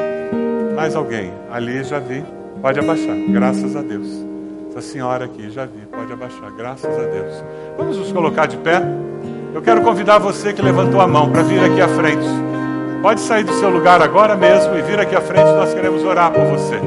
Mais 0.74 0.96
alguém? 0.96 1.32
Ali 1.50 1.84
já 1.84 2.00
vi. 2.00 2.24
Pode 2.60 2.80
abaixar. 2.80 3.16
Graças 3.28 3.76
a 3.76 3.82
Deus. 3.82 4.08
Essa 4.70 4.80
senhora 4.80 5.26
aqui 5.26 5.48
já 5.50 5.64
vi. 5.64 5.86
Pode 5.92 6.12
abaixar. 6.12 6.50
Graças 6.56 6.98
a 6.98 7.02
Deus. 7.02 7.44
Vamos 7.78 7.98
nos 7.98 8.10
colocar 8.10 8.46
de 8.46 8.56
pé. 8.56 8.82
Eu 9.54 9.60
quero 9.60 9.82
convidar 9.82 10.18
você 10.18 10.50
que 10.50 10.62
levantou 10.62 10.98
a 10.98 11.06
mão 11.06 11.30
para 11.30 11.42
vir 11.42 11.62
aqui 11.62 11.80
à 11.80 11.88
frente. 11.88 12.26
Pode 13.02 13.20
sair 13.20 13.44
do 13.44 13.52
seu 13.54 13.68
lugar 13.68 14.00
agora 14.00 14.34
mesmo 14.34 14.74
e 14.78 14.80
vir 14.80 14.98
aqui 14.98 15.14
à 15.14 15.20
frente, 15.20 15.50
nós 15.52 15.74
queremos 15.74 16.02
orar 16.04 16.32
por 16.32 16.42
você. 16.44 16.80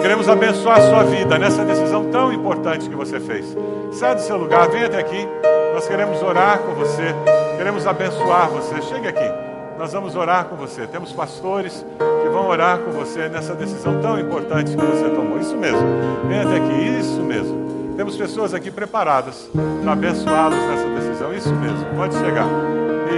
Queremos 0.00 0.28
abençoar 0.28 0.78
a 0.78 0.88
sua 0.88 1.04
vida 1.04 1.38
nessa 1.38 1.64
decisão 1.64 2.06
tão 2.10 2.32
importante 2.32 2.88
que 2.88 2.96
você 2.96 3.20
fez. 3.20 3.56
Sai 3.92 4.16
do 4.16 4.20
seu 4.20 4.36
lugar, 4.36 4.68
venha 4.68 4.86
até 4.86 4.98
aqui. 4.98 5.28
Nós 5.74 5.86
queremos 5.86 6.20
orar 6.22 6.58
com 6.58 6.74
você, 6.74 7.14
queremos 7.56 7.86
abençoar 7.86 8.48
você. 8.48 8.82
Chegue 8.82 9.06
aqui, 9.06 9.32
nós 9.78 9.92
vamos 9.92 10.16
orar 10.16 10.46
com 10.46 10.56
você. 10.56 10.88
Temos 10.88 11.12
pastores 11.12 11.86
que 12.22 12.28
vão 12.30 12.48
orar 12.48 12.78
com 12.78 12.90
você 12.90 13.28
nessa 13.28 13.54
decisão 13.54 14.00
tão 14.00 14.18
importante 14.18 14.76
que 14.76 14.84
você 14.84 15.08
tomou. 15.08 15.38
Isso 15.38 15.56
mesmo, 15.56 15.86
venha 16.26 16.42
até 16.42 16.56
aqui, 16.56 16.98
isso 16.98 17.22
mesmo. 17.22 17.81
Temos 17.96 18.16
pessoas 18.16 18.54
aqui 18.54 18.70
preparadas 18.70 19.48
para 19.82 19.92
abençoá-los 19.92 20.58
nessa 20.58 20.88
decisão. 20.88 21.34
Isso 21.34 21.54
mesmo, 21.54 21.84
pode 21.96 22.14
chegar. 22.14 22.46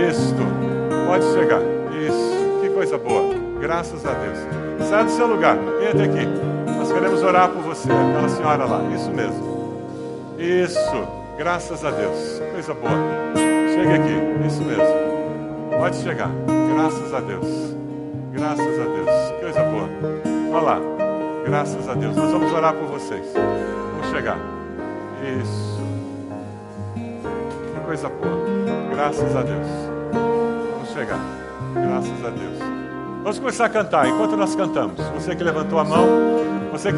Isto, 0.08 1.06
pode 1.06 1.24
chegar 1.32 1.74
coisa 2.74 2.98
boa. 2.98 3.34
Graças 3.60 4.04
a 4.04 4.12
Deus. 4.12 4.88
Sai 4.88 5.04
do 5.04 5.10
seu 5.10 5.26
lugar. 5.26 5.56
Entre 5.56 6.04
aqui. 6.04 6.28
Nós 6.76 6.92
queremos 6.92 7.22
orar 7.22 7.48
por 7.48 7.62
você, 7.62 7.88
aquela 7.90 8.28
senhora 8.28 8.64
lá. 8.64 8.82
Isso 8.94 9.10
mesmo. 9.10 9.82
Isso. 10.38 11.08
Graças 11.38 11.84
a 11.84 11.90
Deus. 11.90 12.42
Coisa 12.52 12.74
boa. 12.74 12.92
Chegue 13.72 13.94
aqui. 13.94 14.46
Isso 14.46 14.62
mesmo. 14.62 14.84
Pode 15.78 15.96
chegar. 15.96 16.30
Graças 16.74 17.14
a 17.14 17.20
Deus. 17.20 17.46
Graças 18.32 18.80
a 18.80 18.84
Deus. 18.84 19.40
Coisa 19.40 19.62
boa. 19.62 19.88
Olha 20.52 20.62
lá. 20.62 20.80
Graças 21.46 21.88
a 21.88 21.94
Deus. 21.94 22.16
Nós 22.16 22.30
vamos 22.30 22.52
orar 22.52 22.74
por 22.74 22.88
vocês. 22.88 23.32
Vamos 23.32 24.10
chegar. 24.10 24.53
Isso. 25.24 25.80
Que 26.94 27.80
coisa 27.86 28.08
boa. 28.08 28.44
Graças 28.94 29.34
a 29.34 29.42
Deus. 29.42 29.66
Vamos 30.72 30.90
chegar. 30.90 31.20
Graças 31.74 32.24
a 32.24 32.30
Deus. 32.30 32.58
Vamos 33.22 33.38
começar 33.38 33.64
a 33.64 33.68
cantar. 33.70 34.06
Enquanto 34.06 34.36
nós 34.36 34.54
cantamos, 34.54 35.00
você 35.14 35.34
que 35.34 35.42
levantou 35.42 35.78
a 35.78 35.84
mão, 35.84 36.06
você 36.70 36.88
que 36.88 36.92